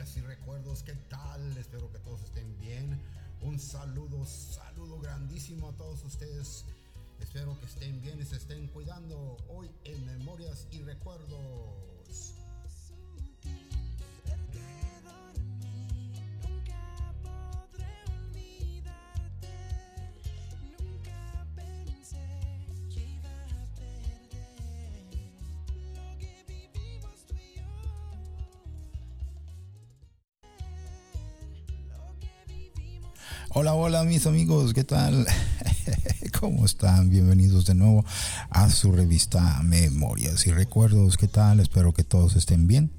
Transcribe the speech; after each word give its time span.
memorias 0.00 0.16
y 0.16 0.20
recuerdos. 0.20 0.82
¿Qué 0.82 0.94
tal? 1.10 1.56
Espero 1.58 1.90
que 1.92 1.98
todos 1.98 2.22
estén 2.22 2.58
bien. 2.58 2.98
Un 3.42 3.58
saludo, 3.58 4.24
saludo 4.24 4.98
grandísimo 4.98 5.68
a 5.68 5.72
todos 5.72 6.02
ustedes. 6.04 6.64
Espero 7.20 7.58
que 7.60 7.66
estén 7.66 8.00
bien 8.00 8.18
y 8.18 8.24
se 8.24 8.36
estén 8.36 8.66
cuidando 8.68 9.36
hoy 9.48 9.70
en 9.84 10.06
memorias 10.06 10.66
y 10.70 10.80
recuerdos. 10.80 11.89
Hola, 33.52 33.74
hola 33.74 34.04
mis 34.04 34.28
amigos, 34.28 34.72
¿qué 34.74 34.84
tal? 34.84 35.26
¿Cómo 36.40 36.64
están? 36.64 37.10
Bienvenidos 37.10 37.66
de 37.66 37.74
nuevo 37.74 38.04
a 38.48 38.70
su 38.70 38.92
revista 38.92 39.60
Memorias 39.64 40.46
y 40.46 40.52
Recuerdos. 40.52 41.16
¿Qué 41.16 41.26
tal? 41.26 41.58
Espero 41.58 41.92
que 41.92 42.04
todos 42.04 42.36
estén 42.36 42.68
bien. 42.68 42.92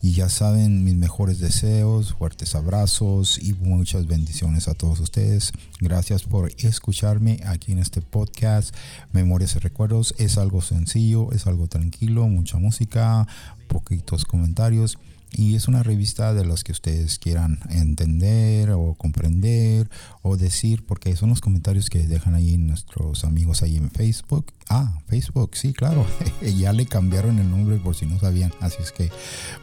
Y 0.00 0.12
ya 0.12 0.28
saben, 0.28 0.84
mis 0.84 0.94
mejores 0.94 1.40
deseos, 1.40 2.14
fuertes 2.14 2.54
abrazos 2.54 3.36
y 3.42 3.52
muchas 3.54 4.06
bendiciones 4.06 4.68
a 4.68 4.74
todos 4.74 5.00
ustedes. 5.00 5.50
Gracias 5.80 6.22
por 6.22 6.52
escucharme 6.58 7.40
aquí 7.44 7.72
en 7.72 7.80
este 7.80 8.00
podcast. 8.00 8.72
Memorias 9.10 9.56
y 9.56 9.58
Recuerdos 9.58 10.14
es 10.18 10.38
algo 10.38 10.62
sencillo, 10.62 11.32
es 11.32 11.48
algo 11.48 11.66
tranquilo, 11.66 12.28
mucha 12.28 12.58
música, 12.58 13.26
poquitos 13.66 14.24
comentarios 14.24 14.98
y 15.36 15.56
es 15.56 15.66
una 15.66 15.82
revista 15.82 16.32
de 16.32 16.44
las 16.44 16.62
que 16.62 16.72
ustedes 16.72 17.18
quieran 17.18 17.58
entender 17.70 18.70
o 18.70 18.94
comprender 18.94 19.90
o 20.22 20.36
decir, 20.36 20.84
porque 20.86 21.16
son 21.16 21.30
los 21.30 21.40
comentarios 21.40 21.90
que 21.90 22.06
dejan 22.06 22.34
ahí 22.34 22.56
nuestros 22.56 23.24
amigos 23.24 23.62
ahí 23.62 23.76
en 23.76 23.90
Facebook. 23.90 24.52
Ah, 24.68 25.00
Facebook, 25.08 25.56
sí, 25.56 25.72
claro. 25.72 26.06
ya 26.56 26.72
le 26.72 26.86
cambiaron 26.86 27.38
el 27.38 27.50
nombre 27.50 27.78
por 27.78 27.96
si 27.96 28.06
no 28.06 28.18
sabían. 28.20 28.52
Así 28.60 28.76
es 28.80 28.92
que 28.92 29.10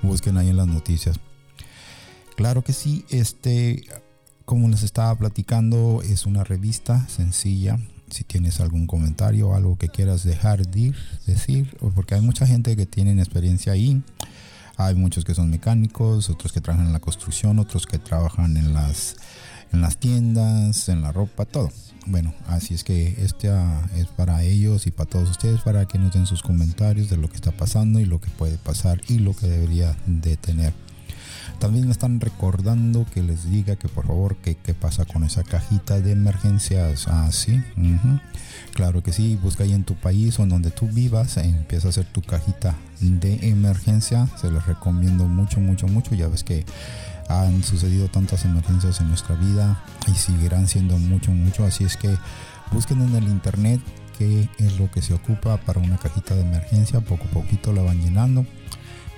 busquen 0.02 0.38
ahí 0.38 0.50
en 0.50 0.58
las 0.58 0.68
noticias. 0.68 1.20
Claro 2.36 2.64
que 2.64 2.73
sí, 2.73 3.06
este, 3.09 3.84
como 4.46 4.68
les 4.68 4.84
estaba 4.84 5.16
platicando, 5.16 6.02
es 6.03 6.25
una 6.25 6.44
revista 6.44 7.08
sencilla. 7.08 7.80
Si 8.09 8.25
tienes 8.25 8.59
algún 8.59 8.88
comentario 8.88 9.56
algo 9.56 9.78
que 9.78 9.88
quieras 9.88 10.25
dejar 10.25 10.68
de 10.68 10.94
decir, 11.25 11.78
porque 11.96 12.16
hay 12.16 12.22
mucha 12.22 12.46
gente 12.46 12.75
que 12.75 12.86
tiene 12.86 13.13
experiencia 13.13 13.72
ahí 13.72 14.03
hay 14.78 14.96
muchos 14.96 15.26
que 15.26 15.34
son 15.34 15.50
mecánicos, 15.50 16.30
otros 16.30 16.52
que 16.52 16.62
trabajan 16.62 16.88
en 16.88 16.94
la 16.94 17.00
construcción, 17.00 17.59
otros 17.59 17.86
que 17.86 18.00
trabajan 18.00 18.58
en 18.58 18.74
las, 18.74 19.18
en 19.72 19.82
las 19.82 19.98
tiendas, 19.98 20.90
en 20.90 21.02
la 21.02 21.12
ropa, 21.12 21.46
todo. 21.46 21.72
Bueno, 22.08 22.34
así 22.48 22.74
es 22.74 22.84
que 22.84 23.16
este 23.20 23.50
ah, 23.50 23.88
es 23.96 24.08
para 24.08 24.44
ellos 24.44 24.88
y 24.88 24.92
para 24.92 25.10
todos 25.10 25.30
ustedes, 25.30 25.62
para 25.62 25.86
que 25.86 26.00
nos 26.00 26.14
den 26.14 26.26
sus 26.26 26.42
comentarios 26.42 27.10
de 27.10 27.18
lo 27.18 27.30
que 27.30 27.36
está 27.36 27.52
pasando 27.52 28.00
y 28.00 28.06
lo 28.06 28.20
que 28.20 28.30
puede 28.31 28.58
pasar 28.58 29.02
y 29.08 29.20
lo 29.20 29.36
que 29.36 29.48
debería 29.48 29.96
de 30.08 30.36
tener. 30.38 30.74
También 31.62 31.86
me 31.86 31.92
están 31.92 32.20
recordando 32.20 33.06
que 33.14 33.22
les 33.22 33.48
diga 33.48 33.76
que 33.76 33.88
por 33.88 34.08
favor 34.08 34.36
que 34.38 34.56
qué 34.56 34.74
pasa 34.74 35.06
con 35.06 35.24
esa 35.24 35.44
cajita 35.44 36.02
de 36.02 36.12
emergencias. 36.12 37.08
Ah, 37.08 37.30
sí. 37.32 37.62
Claro 38.74 39.04
que 39.04 39.14
sí. 39.14 39.36
Busca 39.36 39.64
ahí 39.64 39.72
en 39.72 39.84
tu 39.84 39.94
país 39.94 40.40
o 40.40 40.44
en 40.44 40.50
donde 40.50 40.72
tú 40.72 40.88
vivas. 40.88 41.38
empieza 41.38 41.88
a 41.88 41.90
hacer 41.92 42.06
tu 42.06 42.24
cajita 42.24 42.76
de 43.00 43.48
emergencia. 43.48 44.28
Se 44.42 44.50
les 44.50 44.66
recomiendo 44.66 45.26
mucho, 45.26 45.60
mucho, 45.60 45.88
mucho. 45.88 46.16
Ya 46.16 46.28
ves 46.28 46.44
que 46.44 46.66
han 47.30 47.62
sucedido 47.62 48.08
tantas 48.08 48.44
emergencias 48.44 49.00
en 49.00 49.10
nuestra 49.10 49.36
vida 49.36 49.84
y 50.08 50.16
seguirán 50.16 50.68
siendo 50.68 50.98
mucho, 50.98 51.30
mucho. 51.30 51.64
Así 51.64 51.84
es 51.84 51.96
que 51.96 52.10
busquen 52.72 53.04
en 53.04 53.16
el 53.16 53.26
internet 53.26 53.80
qué 54.18 54.50
es 54.58 54.80
lo 54.80 54.90
que 54.90 55.04
se 55.04 55.14
ocupa 55.14 55.58
para 55.58 55.80
una 55.80 55.98
cajita 55.98 56.34
de 56.34 56.42
emergencia. 56.42 57.02
Poco 57.02 57.26
a 57.26 57.34
poquito 57.34 57.72
la 57.72 57.84
van 57.84 58.02
llenando 58.02 58.48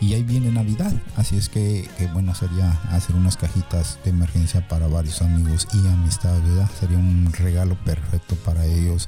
y 0.03 0.13
ahí 0.13 0.23
viene 0.23 0.51
Navidad, 0.51 0.91
así 1.15 1.37
es 1.37 1.47
que, 1.47 1.87
bueno 2.11 2.35
sería 2.35 2.71
hacer 2.91 3.15
unas 3.15 3.37
cajitas 3.37 3.99
de 4.03 4.09
emergencia 4.09 4.67
para 4.67 4.87
varios 4.87 5.21
amigos 5.21 5.65
y 5.73 5.87
amistades, 5.87 6.43
¿verdad? 6.43 6.69
Sería 6.77 6.97
un 6.97 7.31
regalo 7.31 7.75
perfecto 7.85 8.35
para 8.35 8.65
ellos, 8.65 9.07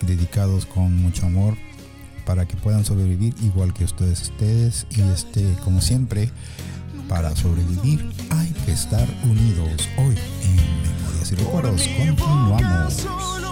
dedicados 0.00 0.64
con 0.64 1.02
mucho 1.02 1.26
amor 1.26 1.56
para 2.24 2.46
que 2.46 2.56
puedan 2.56 2.84
sobrevivir 2.84 3.34
igual 3.42 3.74
que 3.74 3.84
ustedes 3.84 4.22
ustedes 4.22 4.86
y 4.90 5.02
este 5.02 5.54
como 5.64 5.80
siempre 5.82 6.30
para 7.08 7.36
sobrevivir 7.36 8.10
hay 8.30 8.48
que 8.64 8.72
estar 8.72 9.06
unidos 9.24 9.88
hoy 9.98 10.16
en 10.44 10.56
Memorias 10.56 11.32
y 11.32 11.34
Recuerdos. 11.34 11.88
Continuamos 11.98 13.51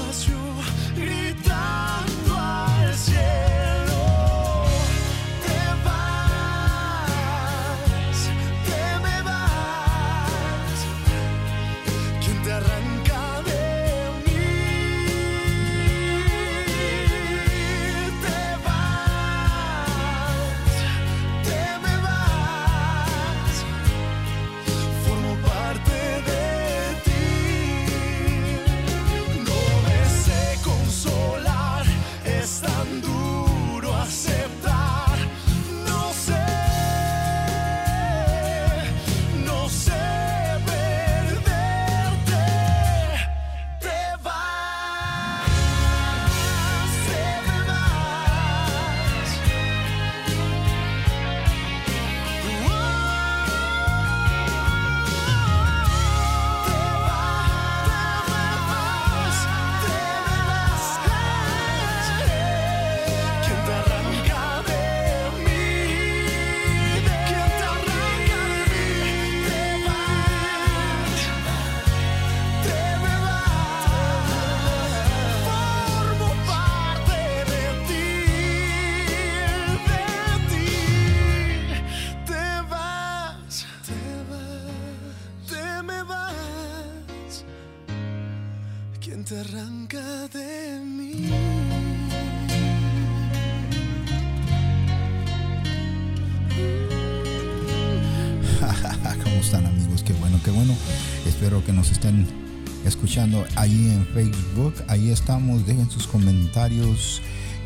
Facebook. 104.13 104.73
Ahí 104.87 105.09
estamos, 105.09 105.65
dejen 105.65 105.89
sus 105.89 106.07
comentarios 106.07 107.21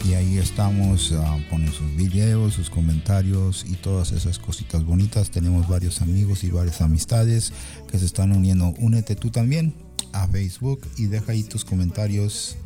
y 0.08 0.14
ahí 0.14 0.38
estamos, 0.38 1.12
uh, 1.12 1.24
ponen 1.50 1.72
sus 1.72 1.96
videos, 1.96 2.54
sus 2.54 2.70
comentarios 2.70 3.66
y 3.68 3.74
todas 3.76 4.12
esas 4.12 4.40
cositas 4.40 4.84
bonitas. 4.84 5.32
Tenemos 5.32 5.68
varios 5.68 6.02
amigos 6.02 6.44
y 6.44 6.52
varias 6.52 6.82
amistades 6.82 7.54
que 7.90 7.98
se 7.98 8.06
están 8.06 8.32
uniendo. 8.32 8.74
Únete 8.78 9.16
tú 9.16 9.32
también 9.32 9.74
a 10.14 10.28
Facebook 10.28 10.82
y 10.98 11.06
deja 11.06 11.32
ahí 11.32 11.44
tus 11.44 11.66
comentarios 11.66 12.58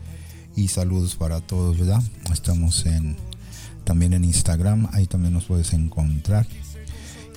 y 0.55 0.67
saludos 0.67 1.15
para 1.15 1.39
todos, 1.41 1.77
¿verdad? 1.79 2.03
Estamos 2.31 2.85
en 2.85 3.15
también 3.85 4.13
en 4.13 4.23
Instagram, 4.23 4.87
ahí 4.91 5.07
también 5.07 5.33
nos 5.33 5.45
puedes 5.45 5.73
encontrar. 5.73 6.45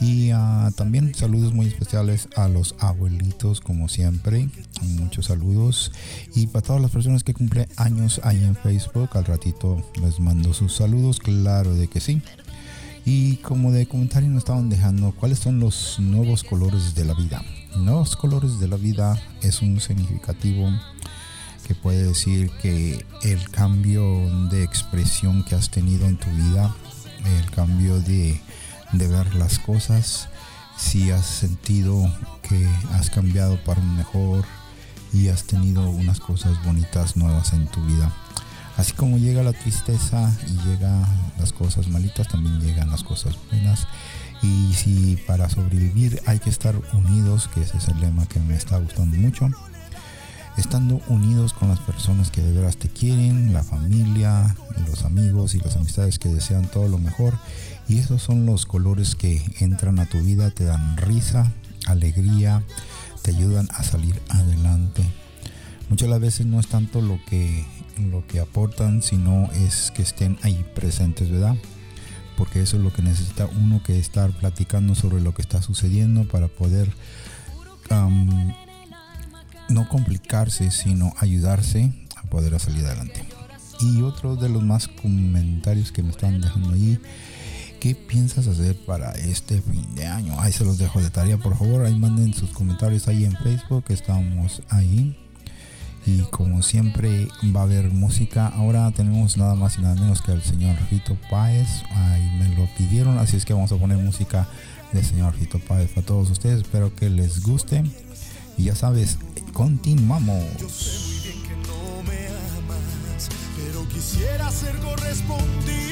Y 0.01 0.33
uh, 0.33 0.73
también 0.75 1.15
saludos 1.15 1.53
muy 1.53 1.67
especiales 1.67 2.29
a 2.37 2.49
los 2.49 2.75
abuelitos, 2.79 3.61
como 3.61 3.89
siempre. 3.89 4.49
Muchos 4.83 5.27
saludos. 5.27 5.93
Y 6.35 6.49
para 6.49 6.67
todas 6.67 6.83
las 6.83 6.91
personas 6.91 7.23
que 7.25 7.35
cumplen 7.35 7.69
años 7.77 8.21
ahí 8.25 8.43
en 8.45 8.57
Facebook, 8.57 9.11
al 9.15 9.25
ratito 9.25 9.83
les 10.03 10.19
mando 10.19 10.53
sus 10.55 10.75
saludos, 10.75 11.19
claro 11.19 11.75
de 11.75 11.89
que 11.89 12.01
sí. 12.01 12.21
Y 13.05 13.37
como 13.37 13.73
de 13.73 13.87
comentario 13.87 14.29
nos 14.29 14.39
estaban 14.39 14.69
dejando, 14.69 15.13
¿cuáles 15.13 15.41
son 15.41 15.59
los 15.59 15.99
nuevos 15.99 16.45
colores 16.45 16.95
de 16.95 17.05
la 17.05 17.15
vida? 17.15 17.43
Nuevos 17.77 18.17
colores 18.17 18.61
de 18.61 18.69
la 18.69 18.77
vida 18.77 19.21
es 19.43 19.61
un 19.61 19.81
significativo 19.81 20.69
que 21.67 21.75
puede 21.75 22.05
decir 22.05 22.51
que 22.61 23.05
el 23.23 23.51
cambio 23.51 24.05
de 24.51 24.63
expresión 24.63 25.45
que 25.45 25.55
has 25.55 25.71
tenido 25.71 26.07
en 26.07 26.17
tu 26.17 26.31
vida, 26.31 26.75
el 27.41 27.51
cambio 27.51 28.01
de 28.01 28.41
de 28.93 29.09
ver 29.09 29.35
las 29.35 29.59
cosas, 29.59 30.29
si 30.77 31.11
has 31.11 31.27
sentido 31.27 32.13
que 32.43 32.67
has 32.93 33.11
cambiado 33.11 33.63
para 33.65 33.81
un 33.81 33.97
mejor 33.97 34.45
y 35.13 35.29
has 35.29 35.45
tenido 35.45 35.89
unas 35.91 36.21
cosas 36.21 36.63
bonitas 36.65 37.17
nuevas 37.17 37.53
en 37.53 37.67
tu 37.67 37.85
vida. 37.85 38.13
Así 38.77 38.93
como 38.93 39.19
llega 39.19 39.43
la 39.43 39.53
tristeza 39.53 40.35
y 40.47 40.69
llegan 40.69 41.05
las 41.39 41.53
cosas 41.53 41.89
malitas, 41.89 42.29
también 42.29 42.61
llegan 42.61 42.91
las 42.91 43.03
cosas 43.03 43.37
buenas. 43.51 43.87
Y 44.43 44.73
si 44.73 45.19
para 45.27 45.49
sobrevivir 45.49 46.21
hay 46.27 46.39
que 46.39 46.51
estar 46.51 46.75
unidos, 46.95 47.49
que 47.55 47.63
ese 47.63 47.77
es 47.77 47.89
el 47.89 48.01
lema 48.01 48.27
que 48.27 48.41
me 48.41 48.57
está 48.57 48.79
gustando 48.79 49.17
mucho, 49.19 49.51
estando 50.57 51.01
unidos 51.09 51.53
con 51.53 51.69
las 51.69 51.79
personas 51.81 52.31
que 52.31 52.43
de 52.43 52.53
veras 52.53 52.77
te 52.77 52.89
quieren, 52.89 53.53
la 53.53 53.63
familia, 53.63 54.57
los 54.89 55.05
amigos 55.05 55.55
y 55.55 55.61
las 55.61 55.77
amistades 55.77 56.19
que 56.19 56.29
desean 56.31 56.67
todo 56.67 56.89
lo 56.89 56.99
mejor 56.99 57.39
y 57.89 57.99
esos 57.99 58.23
son 58.23 58.47
los 58.47 58.67
colores 58.67 59.15
que 59.15 59.43
entran 59.61 59.99
a 59.99 60.07
tu 60.07 60.21
vida, 60.21 60.51
te 60.51 60.65
dan 60.65 60.97
risa, 60.97 61.53
alegría, 61.87 62.63
te 63.23 63.33
ayudan 63.33 63.69
a 63.73 63.83
salir 63.83 64.21
adelante. 64.29 65.05
Muchas 65.89 66.09
las 66.09 66.21
veces 66.21 66.47
no 66.47 66.59
es 66.61 66.69
tanto 66.69 67.01
lo 67.01 67.19
que, 67.27 67.65
lo 68.11 68.27
que 68.27 68.41
aportan, 68.41 69.03
sino 69.03 69.51
es 69.53 69.91
que 69.91 70.03
estén 70.03 70.39
ahí 70.43 70.65
presentes, 70.75 71.31
¿verdad? 71.31 71.57
Porque 72.37 72.63
eso 72.63 72.77
es 72.77 72.83
lo 72.83 72.93
que 72.93 73.03
necesita 73.03 73.47
uno 73.47 73.83
que 73.83 73.99
estar 73.99 74.31
platicando 74.31 74.95
sobre 74.95 75.21
lo 75.21 75.35
que 75.35 75.43
está 75.43 75.61
sucediendo 75.61 76.27
para 76.27 76.49
poder 76.49 76.91
no 79.69 79.89
complicarse, 79.89 80.71
sino 80.71 81.13
ayudarse 81.19 81.93
a 82.17 82.23
poder 82.23 82.59
salir 82.59 82.87
adelante. 82.87 83.23
Y 83.81 84.03
otro 84.03 84.37
de 84.37 84.49
los 84.49 84.63
más 84.63 84.89
comentarios 84.89 85.93
que 85.93 86.03
me 86.03 86.11
están 86.11 86.41
dejando 86.41 86.73
ahí 86.73 86.99
¿Qué 87.83 87.97
piensas 87.97 88.47
hacer 88.47 88.77
para 88.87 89.11
este 89.11 89.61
fin 89.61 89.93
de 89.97 90.07
año? 90.07 90.41
Ahí 90.41 90.53
se 90.53 90.65
los 90.65 90.79
dejo 90.79 91.01
de 91.01 91.11
tarea, 91.11 91.37
por 91.37 91.59
favor. 91.59 91.85
Ahí 91.85 91.97
manden 91.97 92.33
sus 92.33 92.51
comentarios 92.51 93.09
ahí 93.09 93.25
en 93.25 93.37
Facebook. 93.39 93.87
Estamos 93.89 94.63
ahí. 94.69 95.19
Y 96.07 96.21
como 96.31 96.63
siempre 96.63 97.27
va 97.45 97.63
a 97.63 97.65
haber 97.65 97.91
música. 97.91 98.47
Ahora 98.47 98.89
tenemos 98.93 99.37
nada 99.37 99.57
más 99.57 99.79
y 99.79 99.81
nada 99.81 99.97
menos 99.97 100.23
que 100.23 100.31
al 100.31 100.45
señor 100.45 100.77
Fito 100.89 101.19
Páez. 101.29 101.83
Ahí 101.91 102.23
me 102.39 102.55
lo 102.55 102.69
pidieron. 102.79 103.19
Así 103.19 103.37
es 103.37 103.45
que 103.45 103.53
vamos 103.53 103.73
a 103.73 103.77
poner 103.77 103.99
música 103.99 104.47
del 104.93 105.05
señor 105.05 105.35
Fito 105.35 105.59
Páez 105.59 105.91
para 105.91 106.07
todos 106.07 106.31
ustedes. 106.31 106.61
Espero 106.61 106.95
que 106.95 107.11
les 107.11 107.43
guste. 107.43 107.83
Y 108.59 108.63
ya 108.63 108.77
sabes, 108.77 109.19
continuamos. 109.53 110.45
Yo 110.61 110.69
sé 110.69 111.01
muy 111.01 111.33
bien 111.33 111.43
que 111.43 111.57
no 111.67 112.03
me 112.05 112.29
amas, 112.29 113.29
pero 113.57 113.89
quisiera 113.89 114.53
ser 114.53 114.77
correspondido 114.77 115.92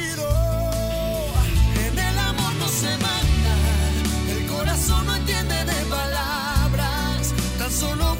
el 2.83 4.47
corazón 4.47 5.05
no 5.05 5.15
entiende 5.17 5.55
de 5.67 5.85
palabras, 5.91 7.35
tan 7.59 7.71
solo 7.71 8.17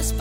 Así 0.00 0.14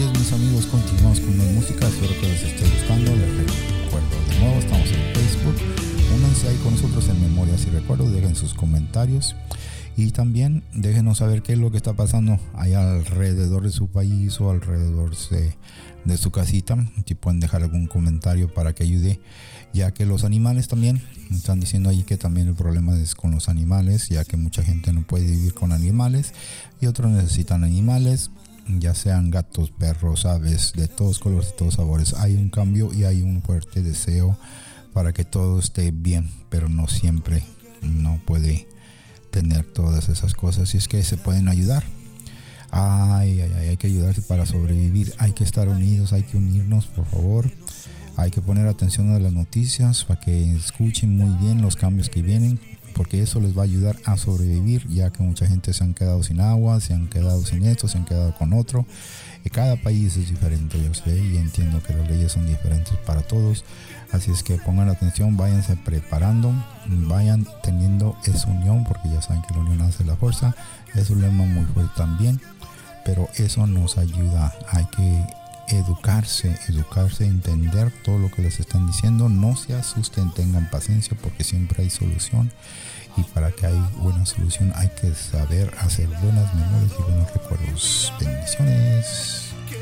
es, 0.00 0.10
mis 0.16 0.32
amigos, 0.32 0.66
continuamos 0.66 1.18
con 1.18 1.36
más 1.36 1.48
música. 1.48 1.88
Espero 1.88 2.14
que 2.20 2.28
les 2.28 2.44
esté 2.44 2.62
gustando. 2.62 3.10
Les 3.10 3.36
recuerdo 3.36 4.06
de 4.28 4.38
nuevo, 4.38 4.60
estamos 4.60 4.88
en 4.88 5.14
Facebook. 5.16 5.56
Únanse 6.14 6.48
ahí 6.48 6.56
con 6.62 6.74
nosotros 6.74 7.08
en 7.08 7.20
Memorias 7.22 7.66
y 7.66 7.70
Recuerdos. 7.70 8.12
Dejen 8.12 8.36
sus 8.36 8.54
comentarios. 8.54 9.34
Y 9.96 10.10
también 10.10 10.62
déjenos 10.74 11.18
saber 11.18 11.42
qué 11.42 11.54
es 11.54 11.58
lo 11.58 11.70
que 11.70 11.78
está 11.78 11.94
pasando 11.94 12.38
allá 12.54 12.92
alrededor 12.92 13.62
de 13.62 13.70
su 13.70 13.88
país 13.88 14.38
o 14.40 14.50
alrededor 14.50 15.12
de, 16.04 16.16
su 16.18 16.30
casita. 16.30 16.76
Si 17.06 17.14
pueden 17.14 17.40
dejar 17.40 17.62
algún 17.62 17.86
comentario 17.86 18.52
para 18.52 18.74
que 18.74 18.84
ayude, 18.84 19.18
ya 19.76 19.92
que 19.92 20.06
los 20.06 20.24
animales 20.24 20.68
también, 20.68 21.02
están 21.30 21.60
diciendo 21.60 21.90
ahí 21.90 22.02
que 22.02 22.16
también 22.16 22.48
el 22.48 22.54
problema 22.54 22.98
es 22.98 23.14
con 23.14 23.30
los 23.30 23.50
animales, 23.50 24.08
ya 24.08 24.24
que 24.24 24.38
mucha 24.38 24.62
gente 24.62 24.90
no 24.94 25.02
puede 25.02 25.26
vivir 25.26 25.52
con 25.52 25.70
animales 25.70 26.32
y 26.80 26.86
otros 26.86 27.12
necesitan 27.12 27.62
animales, 27.62 28.30
ya 28.66 28.94
sean 28.94 29.30
gatos, 29.30 29.70
perros, 29.70 30.24
aves, 30.24 30.72
de 30.74 30.88
todos 30.88 31.18
colores, 31.18 31.50
de 31.50 31.56
todos 31.56 31.74
sabores. 31.74 32.14
Hay 32.14 32.36
un 32.36 32.48
cambio 32.48 32.90
y 32.92 33.04
hay 33.04 33.20
un 33.20 33.42
fuerte 33.42 33.82
deseo 33.82 34.38
para 34.94 35.12
que 35.12 35.24
todo 35.24 35.58
esté 35.58 35.90
bien, 35.90 36.30
pero 36.48 36.70
no 36.70 36.88
siempre 36.88 37.42
no 37.82 38.18
puede 38.24 38.66
tener 39.30 39.66
todas 39.66 40.08
esas 40.08 40.32
cosas 40.32 40.74
y 40.74 40.78
es 40.78 40.88
que 40.88 41.04
se 41.04 41.18
pueden 41.18 41.48
ayudar. 41.48 41.84
Ay, 42.70 43.42
ay, 43.42 43.68
hay 43.68 43.76
que 43.76 43.88
ayudarse 43.88 44.22
para 44.22 44.46
sobrevivir, 44.46 45.12
hay 45.18 45.32
que 45.32 45.44
estar 45.44 45.68
unidos, 45.68 46.14
hay 46.14 46.22
que 46.22 46.38
unirnos, 46.38 46.86
por 46.86 47.04
favor. 47.04 47.52
Hay 48.16 48.30
que 48.30 48.40
poner 48.40 48.66
atención 48.66 49.14
a 49.14 49.18
las 49.18 49.32
noticias 49.32 50.04
para 50.04 50.18
que 50.20 50.54
escuchen 50.56 51.16
muy 51.16 51.36
bien 51.38 51.60
los 51.60 51.76
cambios 51.76 52.08
que 52.08 52.22
vienen, 52.22 52.58
porque 52.94 53.20
eso 53.22 53.40
les 53.40 53.54
va 53.54 53.60
a 53.60 53.64
ayudar 53.64 53.96
a 54.06 54.16
sobrevivir, 54.16 54.88
ya 54.88 55.10
que 55.10 55.22
mucha 55.22 55.46
gente 55.46 55.74
se 55.74 55.84
han 55.84 55.92
quedado 55.92 56.22
sin 56.22 56.40
agua, 56.40 56.80
se 56.80 56.94
han 56.94 57.08
quedado 57.08 57.44
sin 57.44 57.66
esto, 57.66 57.88
se 57.88 57.98
han 57.98 58.06
quedado 58.06 58.34
con 58.34 58.54
otro. 58.54 58.86
Y 59.44 59.50
cada 59.50 59.76
país 59.76 60.16
es 60.16 60.30
diferente, 60.30 60.82
yo 60.82 60.94
sé, 60.94 61.14
y 61.14 61.36
entiendo 61.36 61.82
que 61.82 61.92
las 61.92 62.08
leyes 62.08 62.32
son 62.32 62.46
diferentes 62.46 62.94
para 63.06 63.20
todos. 63.20 63.64
Así 64.12 64.30
es 64.30 64.42
que 64.42 64.56
pongan 64.56 64.88
atención, 64.88 65.36
váyanse 65.36 65.76
preparando, 65.76 66.54
vayan 66.86 67.46
teniendo 67.62 68.16
esa 68.24 68.48
unión, 68.48 68.84
porque 68.84 69.10
ya 69.10 69.20
saben 69.20 69.42
que 69.42 69.52
la 69.52 69.60
unión 69.60 69.82
hace 69.82 70.04
la 70.04 70.16
fuerza. 70.16 70.56
Es 70.94 71.10
un 71.10 71.20
lema 71.20 71.44
muy 71.44 71.66
fuerte 71.66 71.92
también, 71.96 72.40
pero 73.04 73.28
eso 73.36 73.66
nos 73.66 73.98
ayuda. 73.98 74.54
Hay 74.70 74.86
que 74.86 75.22
educarse, 75.68 76.58
educarse, 76.68 77.24
entender 77.24 77.90
todo 78.02 78.18
lo 78.18 78.30
que 78.30 78.42
les 78.42 78.60
están 78.60 78.86
diciendo. 78.86 79.28
No 79.28 79.56
se 79.56 79.74
asusten, 79.74 80.32
tengan 80.32 80.70
paciencia, 80.70 81.16
porque 81.20 81.44
siempre 81.44 81.82
hay 81.82 81.90
solución. 81.90 82.52
Y 83.16 83.22
para 83.22 83.50
que 83.50 83.66
haya 83.66 83.90
buena 83.96 84.26
solución 84.26 84.72
hay 84.76 84.88
que 85.00 85.14
saber 85.14 85.72
hacer 85.80 86.08
buenas 86.08 86.54
memorias 86.54 86.92
y 86.98 87.02
buenos 87.02 87.32
recuerdos. 87.32 88.12
Bendiciones. 88.20 89.52
Que 89.68 89.78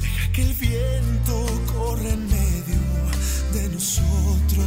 Deja 0.00 0.32
que 0.32 0.42
el 0.42 0.54
viento 0.54 1.46
corra 1.72 2.10
en 2.10 2.26
medio 2.28 2.80
de 3.54 3.68
nosotros. 3.70 4.66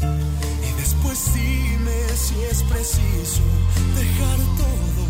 Y 0.00 0.80
después 0.80 1.18
dime 1.34 1.98
si 2.16 2.34
es 2.50 2.62
preciso 2.62 3.42
dejar 3.96 4.38
todo. 4.56 5.04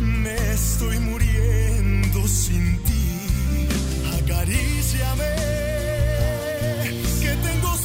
Me 0.00 0.36
estoy 0.52 0.98
muriendo 0.98 2.26
sin 2.26 2.78
ti. 2.84 3.68
Acaríciame, 4.18 5.34
que 7.20 7.36
tengo 7.42 7.76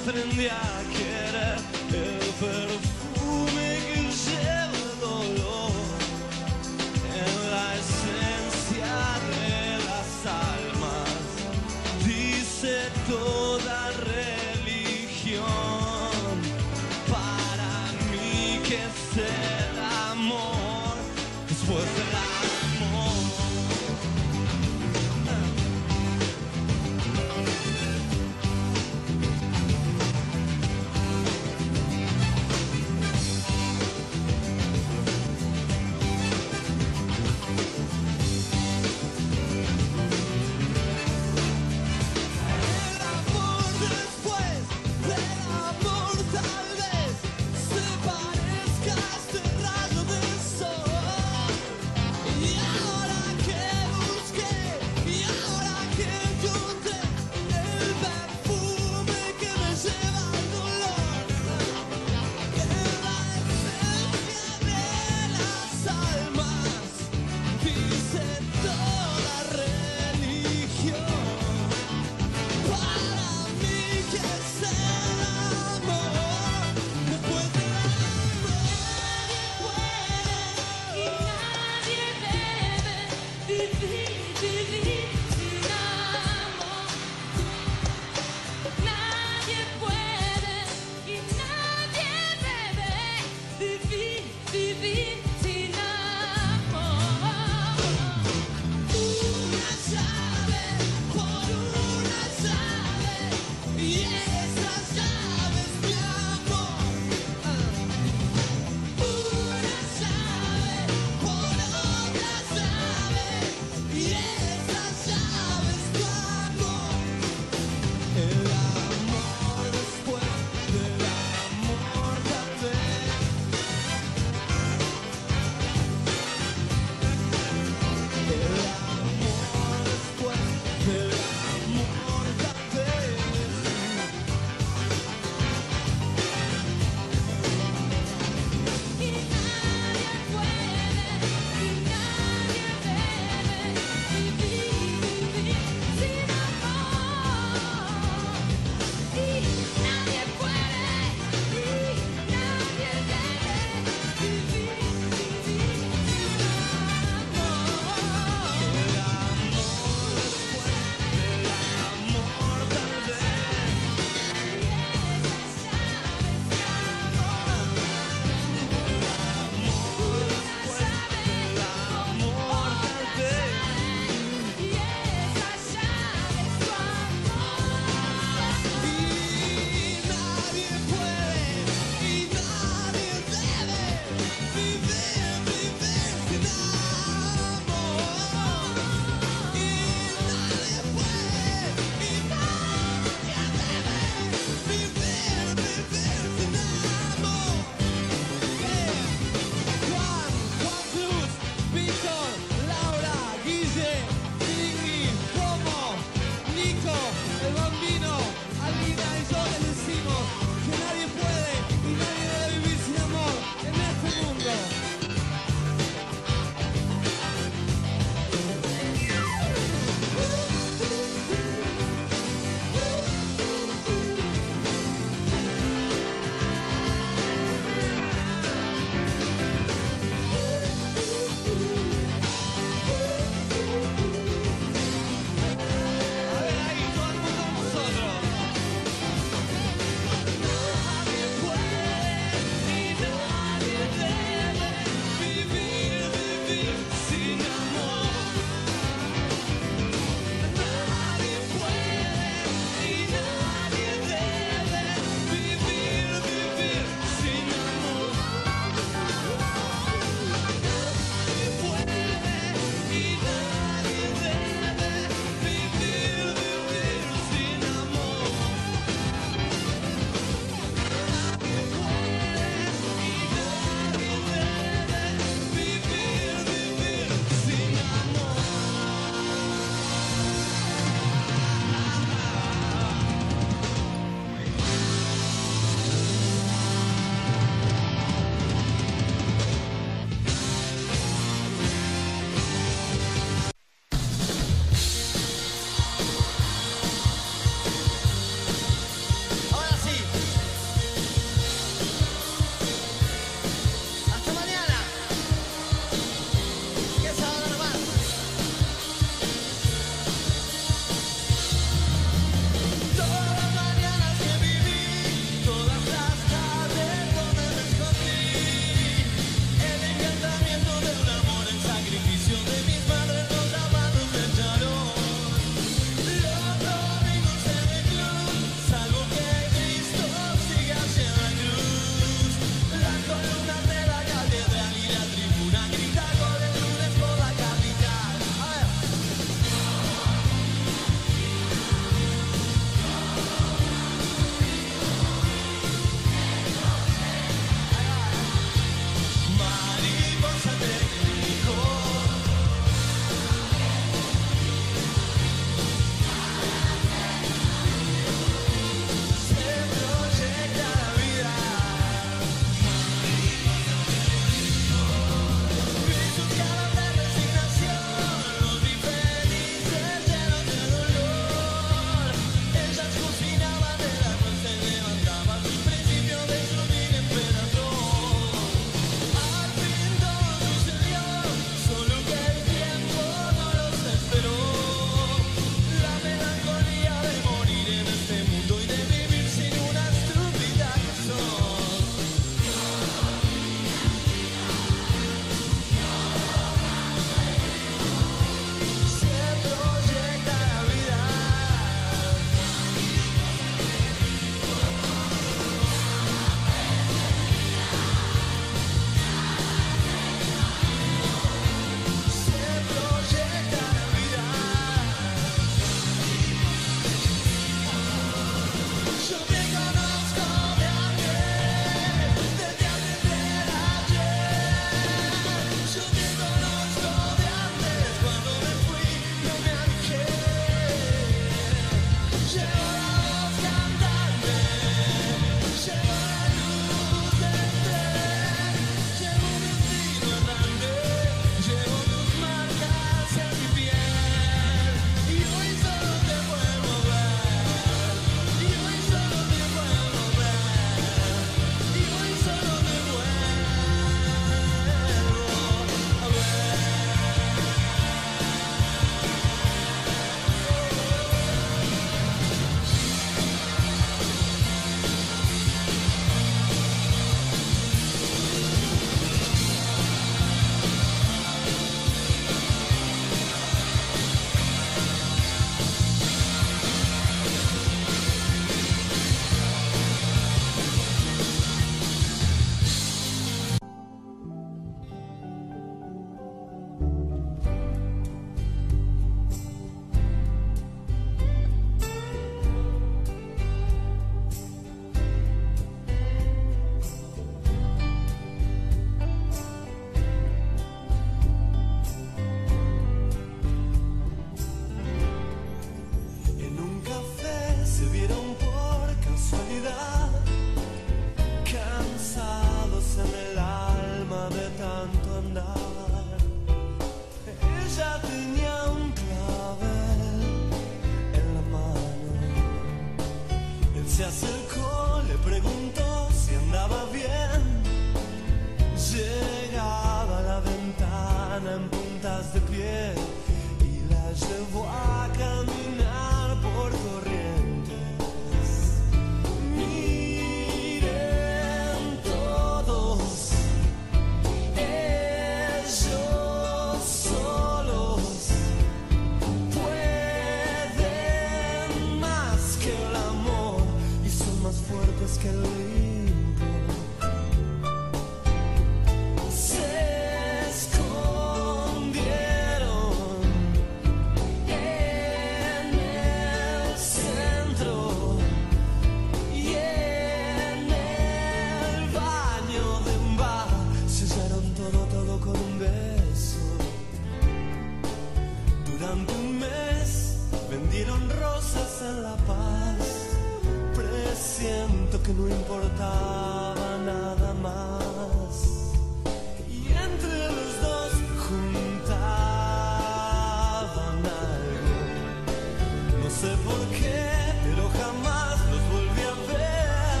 sé 596.20 596.36
por 596.44 596.60
qué, 596.78 597.08
pero 597.44 597.66
jamás 597.80 598.38
los 598.50 598.62
volví 598.72 599.02
a 599.12 599.16
ver. 599.30 600.00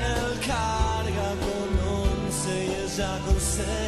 Él 0.00 0.40
carga 0.46 1.28
con 1.44 1.70
once 2.00 2.52
y 2.64 2.70
ella 2.84 3.12
con 3.26 3.38
seis. 3.38 3.87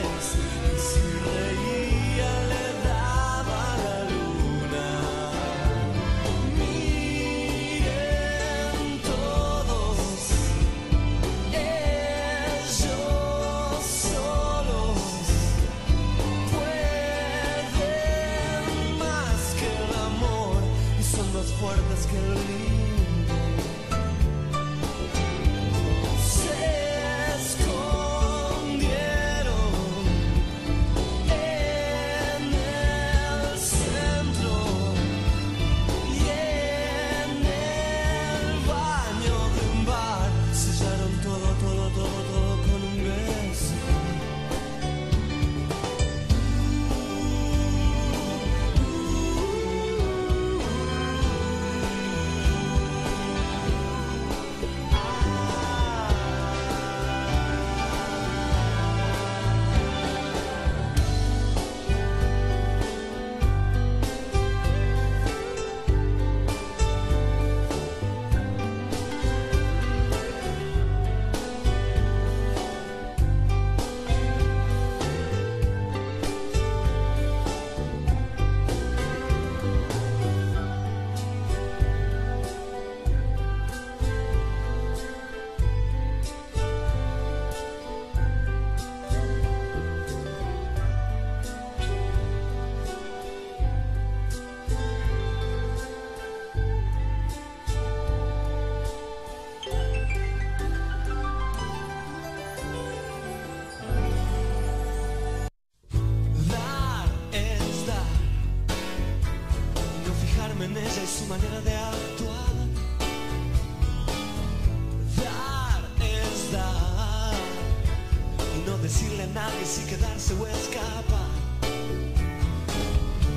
Decirle 118.91 119.23
a 119.23 119.27
nadie 119.29 119.65
si 119.65 119.83
quedarse 119.87 120.35
o 120.35 120.47
escapar. 120.49 121.31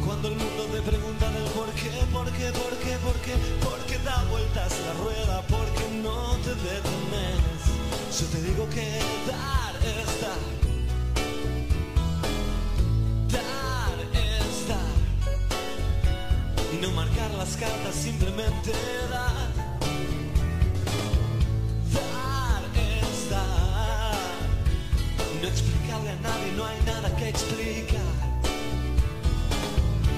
Cuando 0.04 0.28
el 0.30 0.36
mundo 0.36 0.64
te 0.74 0.82
pregunta 0.82 1.30
del 1.30 1.48
por 1.58 1.70
qué, 1.80 1.92
por 2.12 2.28
qué, 2.38 2.48
por 2.62 2.74
qué, 2.84 2.94
por 3.06 3.18
qué, 3.26 3.36
por 3.66 3.80
qué 3.86 3.98
da 4.00 4.18
vueltas 4.32 4.72
la 4.86 4.94
rueda, 5.04 5.42
por 5.54 5.66
qué 5.78 5.86
no 6.02 6.36
te 6.44 6.54
detenes. 6.70 7.62
Yo 8.20 8.26
te 8.34 8.42
digo 8.48 8.68
que 8.76 8.88
dar 9.30 9.74
es 9.94 10.10
dar. 10.24 10.44
Dar 13.38 13.98
es 14.30 14.68
dar 14.70 14.96
y 16.74 16.78
no 16.82 16.92
marcar 16.94 17.32
las 17.32 17.56
cartas, 17.58 17.94
simplemente. 17.94 18.72
Dar 19.12 19.53
a 26.14 26.22
nadie, 26.22 26.52
no 26.54 26.66
hay 26.66 26.80
nada 26.86 27.16
que 27.16 27.30
explicar. 27.30 28.14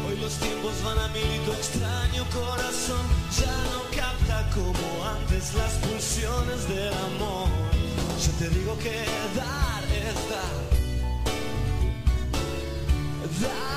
Hoy 0.08 0.17
los 0.19 0.34
tiempos 0.34 0.73
van 0.84 0.99
a 0.99 1.08
mil 1.10 1.23
y 1.23 1.39
tu 1.45 1.51
extraño 1.51 2.23
corazón 2.34 3.05
ya 3.39 3.55
no 3.73 3.81
capta 3.95 4.49
como 4.53 5.05
antes 5.17 5.53
las 5.53 5.73
pulsiones 5.84 6.67
del 6.67 6.93
amor. 7.10 7.49
Yo 8.23 8.31
te 8.39 8.49
digo 8.49 8.77
que 8.79 8.95
dar 9.36 9.84
es 10.08 10.15
dar 10.29 10.65
dar 13.41 13.75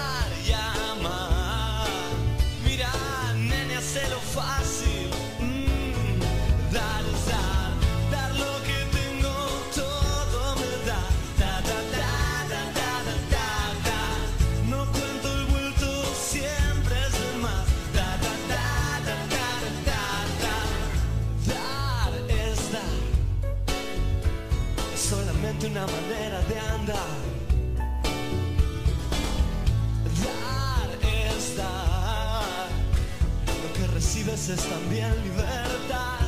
es 34.33 34.63
también 34.69 35.11
libertad. 35.25 36.21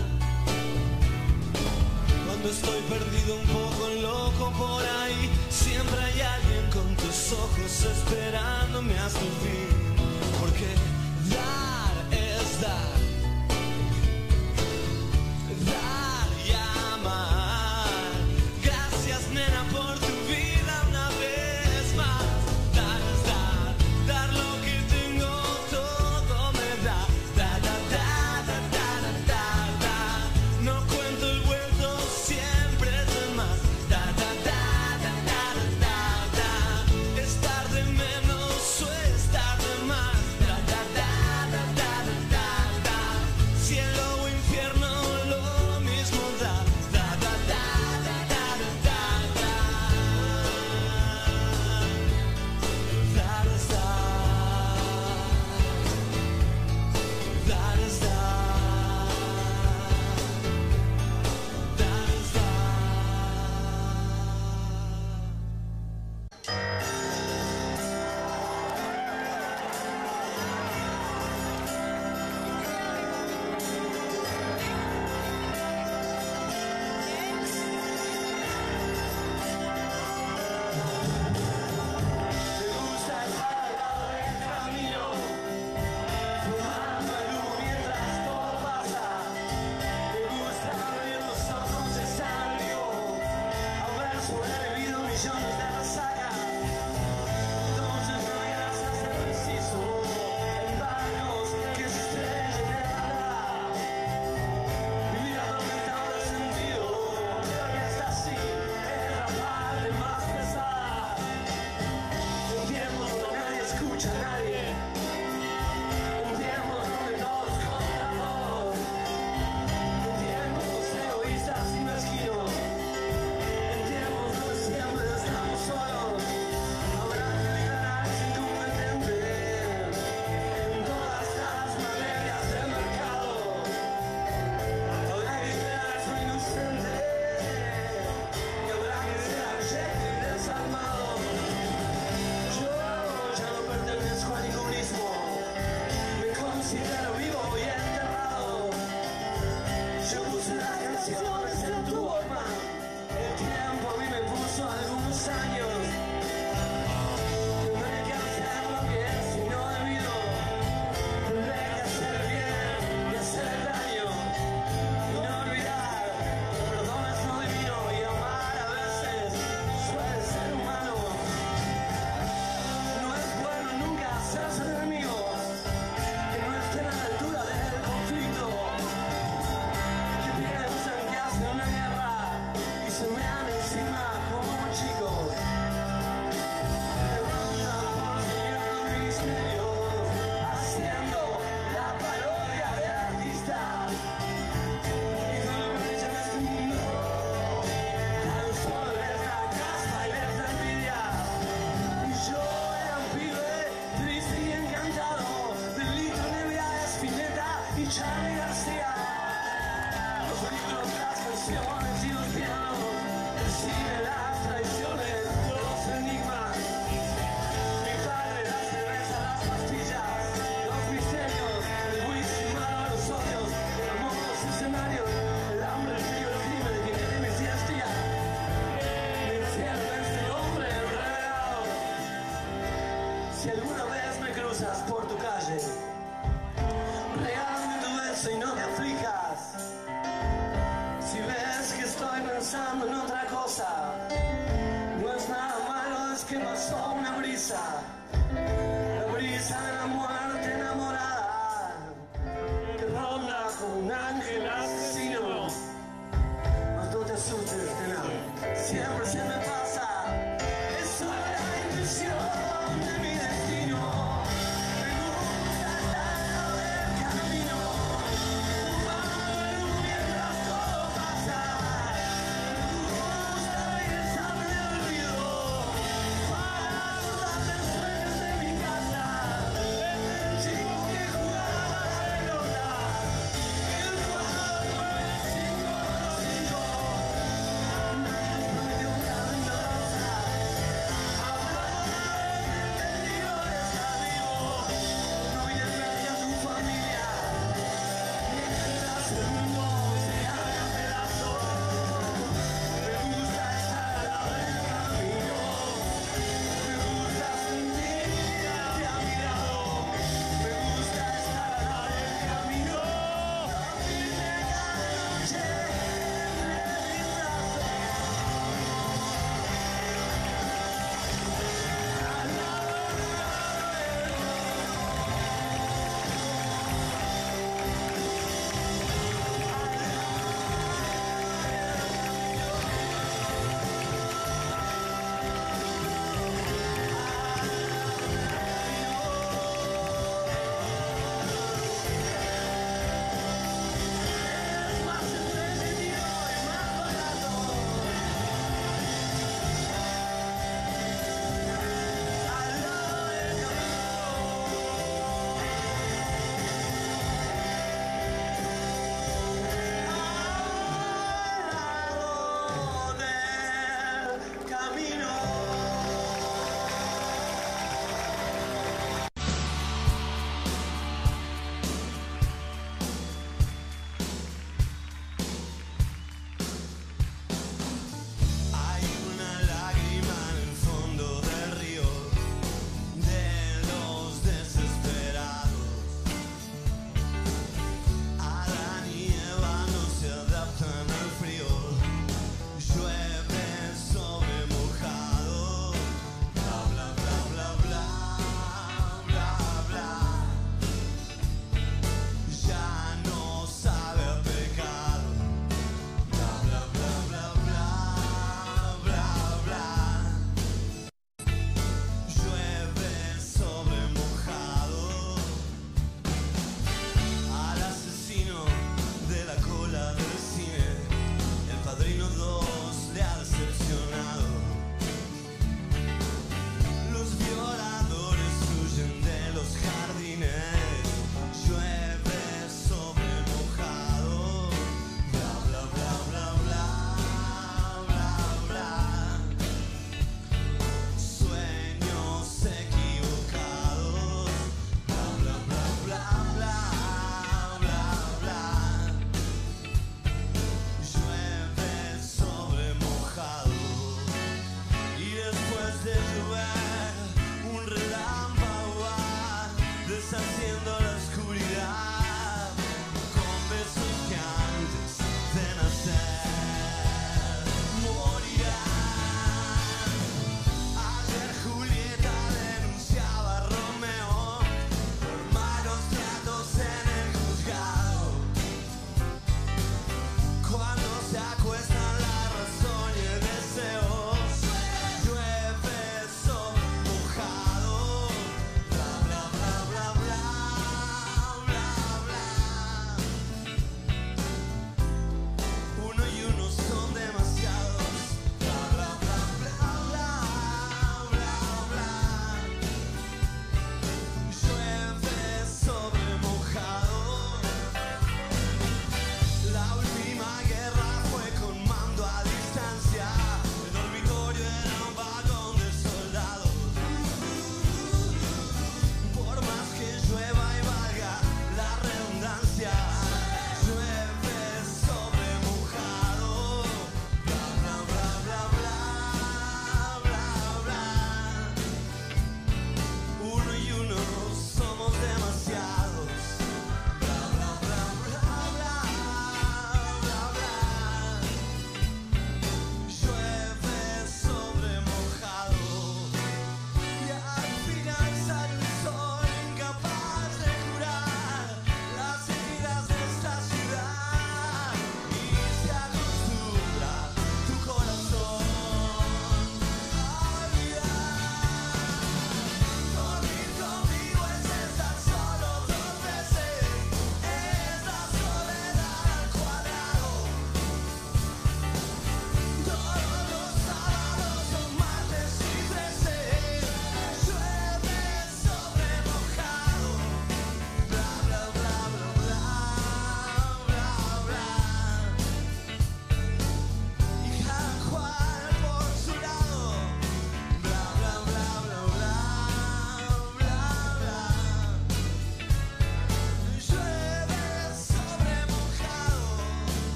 Cuando 2.27 2.49
estoy 2.49 2.81
perdido 2.89 3.35
un 3.37 3.47
poco 3.49 3.89
loco 4.01 4.53
por 4.59 4.83
ahí, 4.83 5.29
siempre 5.51 6.01
hay 6.01 6.21
alguien 6.21 6.71
con 6.73 6.97
tus 6.97 7.33
ojos 7.33 7.85
esperándome 7.85 8.99
hasta 8.99 9.21
el 9.21 9.33
fin. 9.43 10.05
Porque 10.41 10.67
dar 11.29 12.19
es. 12.19 12.61
Dar 12.63 13.00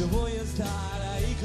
Yo 0.00 0.08
voy 0.08 0.32
a 0.32 0.40
estar 0.40 1.02
ahí 1.12 1.36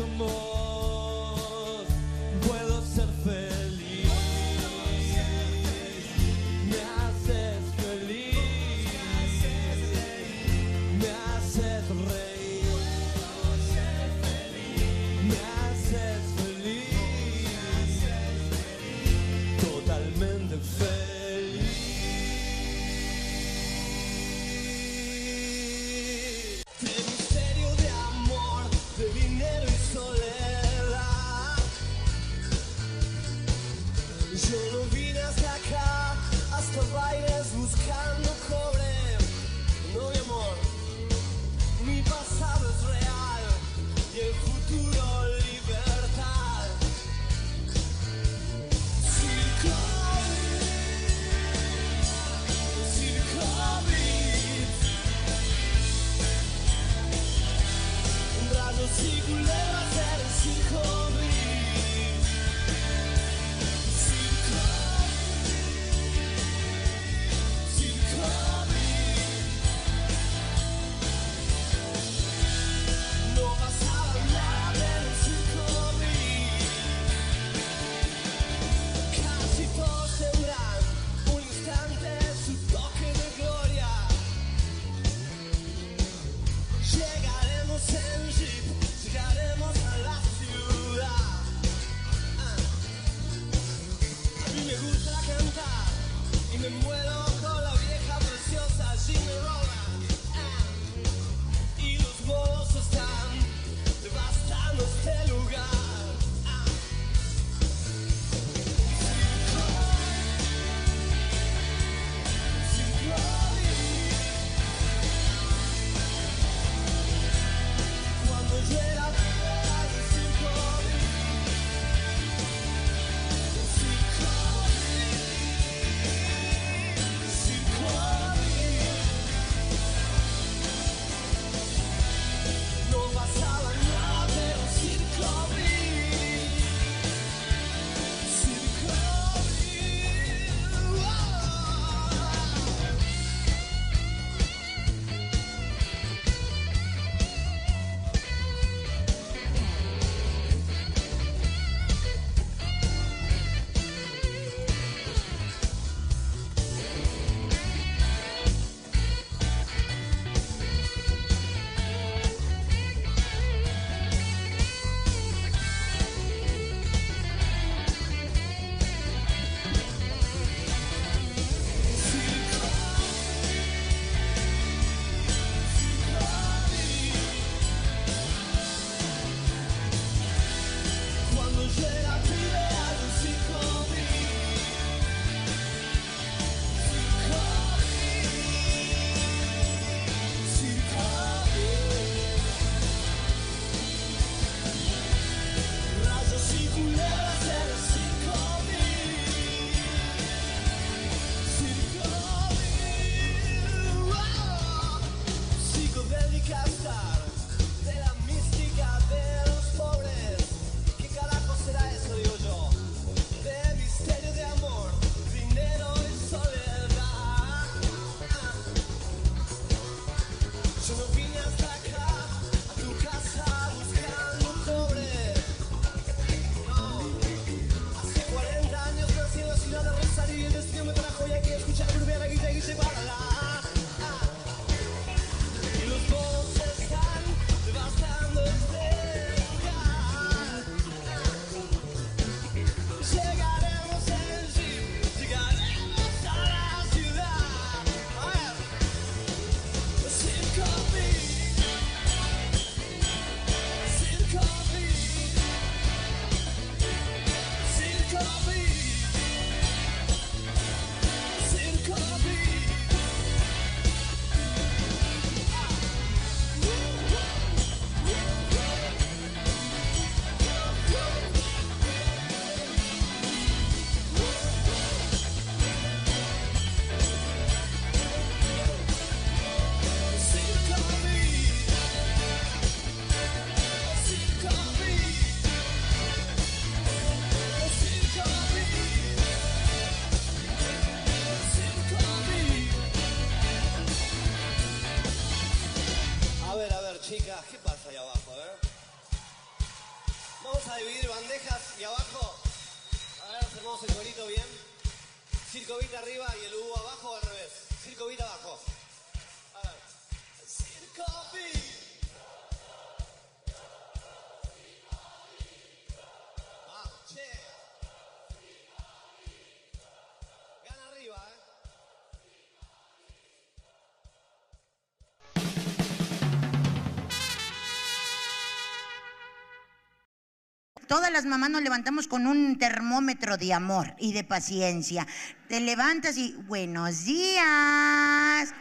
Todas 330.96 331.12
las 331.12 331.26
mamás 331.26 331.50
nos 331.50 331.62
levantamos 331.62 332.08
con 332.08 332.26
un 332.26 332.58
termómetro 332.58 333.36
de 333.36 333.54
amor 333.54 333.94
y 334.00 334.14
de 334.14 334.24
paciencia. 334.24 335.06
Te 335.50 335.60
levantas 335.60 336.16
y 336.16 336.32
buenos 336.48 337.04
días. 337.04 338.54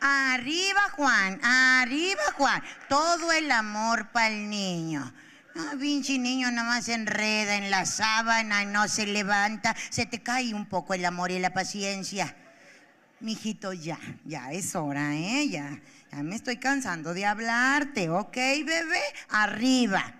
Arriba 0.00 0.80
Juan, 0.96 1.38
arriba 1.44 2.22
Juan. 2.36 2.60
Todo 2.88 3.30
el 3.30 3.52
amor 3.52 4.10
para 4.10 4.34
el 4.34 4.50
niño. 4.50 5.14
Ah, 5.54 5.74
pinche 5.78 6.18
niño 6.18 6.50
nada 6.50 6.66
más 6.66 6.86
se 6.86 6.94
enreda 6.94 7.54
en 7.54 7.70
la 7.70 7.86
sábana, 7.86 8.64
no 8.64 8.88
se 8.88 9.06
levanta, 9.06 9.76
se 9.90 10.06
te 10.06 10.20
cae 10.20 10.54
un 10.54 10.66
poco 10.66 10.92
el 10.92 11.04
amor 11.04 11.30
y 11.30 11.38
la 11.38 11.52
paciencia. 11.52 12.34
Mijito, 13.20 13.72
ya, 13.72 14.00
ya 14.24 14.50
es 14.50 14.74
hora, 14.74 15.14
¿eh? 15.14 15.48
Ya, 15.48 15.78
ya 16.10 16.22
me 16.24 16.34
estoy 16.34 16.56
cansando 16.56 17.14
de 17.14 17.26
hablarte, 17.26 18.10
¿ok, 18.10 18.34
bebé? 18.34 19.02
Arriba. 19.28 20.18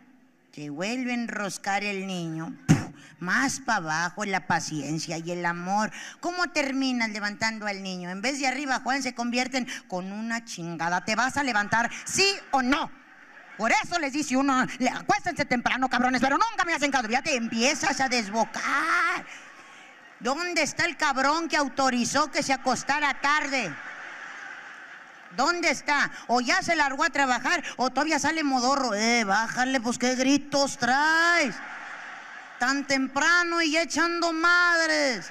Se 0.59 0.71
vuelve 0.71 1.13
a 1.13 1.15
enroscar 1.15 1.85
el 1.85 2.05
niño. 2.09 2.53
Más 3.21 3.61
para 3.61 3.77
abajo 3.79 4.25
la 4.25 4.49
paciencia 4.49 5.17
y 5.17 5.31
el 5.31 5.47
amor. 5.47 5.93
¿Cómo 6.19 6.49
terminan 6.49 7.13
levantando 7.13 7.69
al 7.69 7.81
niño? 7.81 8.11
En 8.11 8.21
vez 8.21 8.41
de 8.41 8.49
arriba, 8.49 8.81
Juan, 8.81 9.01
se 9.01 9.15
convierten 9.15 9.69
con 9.87 10.11
una 10.11 10.45
chingada. 10.45 11.05
¿Te 11.05 11.15
vas 11.15 11.37
a 11.37 11.45
levantar, 11.45 11.89
sí 12.05 12.27
o 12.51 12.61
no? 12.61 12.91
Por 13.57 13.71
eso 13.71 14.01
les 14.01 14.13
dice 14.13 14.37
uno, 14.37 14.67
"Le- 14.81 14.91
acuéstense 14.91 15.45
temprano, 15.45 15.89
cabrones, 15.89 16.21
pero 16.21 16.37
nunca 16.37 16.65
me 16.67 16.75
hacen 16.75 16.91
caso. 16.91 17.09
Ya 17.09 17.23
te 17.23 17.37
empiezas 17.37 18.01
a 18.01 18.09
desbocar. 18.09 19.25
¿Dónde 20.19 20.63
está 20.65 20.87
el 20.87 20.97
cabrón 20.97 21.49
que 21.49 21.57
autorizó 21.57 22.33
que 22.33 22.43
se 22.43 22.53
acostara 22.53 23.21
tarde? 23.21 23.73
¿Dónde 25.37 25.71
está? 25.71 26.11
O 26.27 26.41
ya 26.41 26.63
se 26.63 26.75
largó 26.75 27.05
a 27.05 27.11
trabajar 27.11 27.63
o 27.77 27.91
todavía 27.91 28.19
sale 28.19 28.43
modorro. 28.43 28.95
Eh, 28.95 29.25
bájale, 29.25 29.81
pues 29.81 29.99
qué 29.99 30.15
gritos 30.15 30.79
traes. 30.79 31.55
Tan 32.59 32.87
temprano 32.87 33.63
y 33.63 33.77
echando 33.77 34.33
madres. 34.33 35.31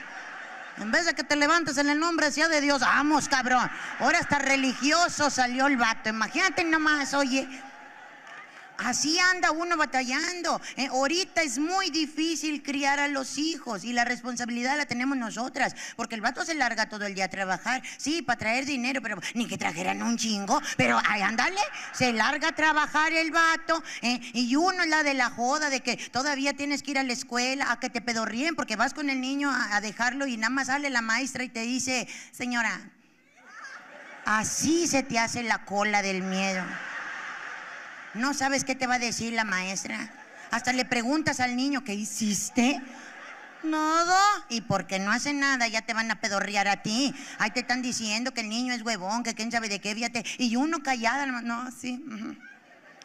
En 0.78 0.92
vez 0.92 1.06
de 1.06 1.16
que 1.16 1.24
te 1.24 1.36
levantes 1.36 1.78
en 1.78 1.90
el 1.90 2.00
nombre 2.00 2.32
sea 2.32 2.48
de 2.48 2.62
Dios, 2.62 2.82
vamos, 2.82 3.28
cabrón. 3.28 3.70
Ahora 4.00 4.20
hasta 4.20 4.38
religioso 4.38 5.30
salió 5.30 5.68
el 5.68 5.76
vato. 5.76 6.10
Imagínate 6.10 6.64
nomás, 6.64 7.14
oye. 7.14 7.48
Así 8.78 9.18
anda 9.20 9.52
uno 9.52 9.76
batallando. 9.76 10.62
Eh, 10.76 10.88
ahorita 10.88 11.42
es 11.42 11.58
muy 11.58 11.90
difícil 11.90 12.62
criar 12.62 13.00
a 13.00 13.08
los 13.08 13.38
hijos 13.38 13.84
y 13.84 13.92
la 13.92 14.06
responsabilidad 14.06 14.78
la 14.78 14.86
tenemos 14.86 15.18
nosotras, 15.18 15.76
porque 15.96 16.16
el 16.16 16.22
vato 16.22 16.46
se 16.46 16.54
larga 16.54 16.88
todo 16.88 17.06
el 17.06 17.16
día 17.16 17.26
a 17.26 17.30
trabajar, 17.30 17.82
sí, 17.98 18.22
para 18.22 18.38
traer 18.38 18.66
dinero, 18.66 19.02
pero 19.02 19.20
ni 19.34 19.48
que 19.48 19.58
trajeran 19.58 20.04
un 20.04 20.18
chingo, 20.18 20.62
pero 20.76 21.00
ay, 21.08 21.22
ándale, 21.22 21.60
se 21.94 22.14
larga 22.14 22.50
a 22.50 22.52
trabajar 22.56 23.14
el 23.14 23.32
vato 23.32 23.84
eh, 24.02 24.20
y 24.34 24.56
uno 24.56 24.84
es 24.84 24.90
la 24.90 25.04
de 25.04 25.16
la 25.16 25.30
joda 25.32 25.70
de 25.70 25.82
que 25.82 25.98
todavía 25.98 26.54
tienes 26.54 26.84
que 26.84 26.92
ir 26.92 27.00
a 27.00 27.04
la 27.04 27.14
escuela 27.14 27.72
a 27.72 27.80
que 27.80 27.90
te 27.90 28.02
pedorríen 28.02 28.56
porque 28.56 28.76
vas 28.76 28.94
con 28.94 29.10
el 29.10 29.20
niño 29.22 29.50
a, 29.50 29.76
a 29.76 29.82
dejarlo 29.82 30.28
y 30.28 30.38
nada 30.38 30.52
más 30.52 30.68
sale 30.68 30.90
la 30.90 31.02
maestra 31.02 31.44
y 31.44 31.50
te 31.50 31.62
dice, 31.62 32.08
señora, 32.32 32.92
así 34.26 34.88
se 34.88 35.02
te 35.04 35.18
hace 35.18 35.42
la 35.42 35.66
cola 35.66 36.02
del 36.02 36.22
miedo. 36.22 36.64
No 38.18 38.34
sabes 38.34 38.64
qué 38.64 38.76
te 38.76 38.88
va 38.88 38.96
a 38.96 39.00
decir 39.00 39.34
la 39.34 39.44
maestra. 39.44 40.10
Hasta 40.52 40.74
le 40.74 40.86
preguntas 40.86 41.40
al 41.40 41.56
niño, 41.56 41.84
¿qué 41.84 41.94
hiciste? 41.94 42.82
Nada. 43.64 44.20
Y 44.50 44.62
porque 44.62 45.00
no 45.00 45.12
hace 45.12 45.34
nada, 45.34 45.68
ya 45.68 45.82
te 45.82 45.94
van 45.94 46.10
a 46.12 46.20
pedorrear 46.20 46.68
a 46.68 46.82
ti. 46.84 47.14
Ahí 47.40 47.52
te 47.52 47.62
están 47.62 47.82
diciendo 47.82 48.34
que 48.34 48.42
el 48.42 48.50
niño 48.50 48.74
es 48.74 48.82
huevón, 48.82 49.24
que 49.24 49.34
quién 49.34 49.52
sabe 49.52 49.70
de 49.70 49.80
qué, 49.80 49.94
fíjate. 49.94 50.24
Y 50.38 50.56
uno 50.56 50.82
callada, 50.84 51.26
no, 51.26 51.72
sí. 51.72 52.04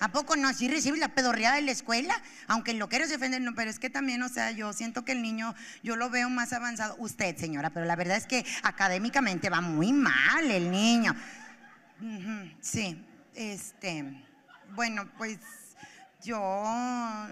¿A 0.00 0.08
poco 0.08 0.34
no? 0.34 0.48
¿Así 0.48 0.68
recibes 0.68 0.98
la 0.98 1.08
pedorreada 1.08 1.58
en 1.58 1.66
la 1.66 1.72
escuela? 1.72 2.20
Aunque 2.48 2.74
lo 2.74 2.88
quieras 2.88 3.08
defender, 3.08 3.40
no, 3.40 3.54
pero 3.54 3.70
es 3.70 3.78
que 3.78 3.88
también, 3.88 4.22
o 4.22 4.28
sea, 4.28 4.50
yo 4.50 4.72
siento 4.72 5.04
que 5.04 5.12
el 5.12 5.22
niño, 5.22 5.54
yo 5.82 5.94
lo 5.94 6.10
veo 6.10 6.28
más 6.28 6.52
avanzado. 6.52 6.96
Usted, 6.98 7.36
señora, 7.36 7.70
pero 7.70 7.86
la 7.86 7.94
verdad 7.94 8.16
es 8.16 8.26
que 8.26 8.44
académicamente 8.62 9.48
va 9.48 9.60
muy 9.60 9.92
mal 9.92 10.50
el 10.50 10.70
niño. 10.70 11.14
Sí, 12.60 13.00
este, 13.34 14.24
bueno, 14.74 15.06
pues 15.18 15.38
yo 16.22 17.26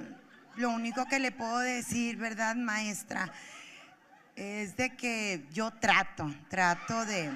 lo 0.57 0.71
único 0.71 1.07
que 1.07 1.19
le 1.19 1.33
puedo 1.33 1.59
decir, 1.59 2.17
¿verdad, 2.17 2.55
maestra? 2.55 3.33
Es 4.37 4.77
de 4.77 4.95
que 4.97 5.47
yo 5.53 5.71
trato, 5.71 6.35
trato 6.49 7.05
de, 7.07 7.31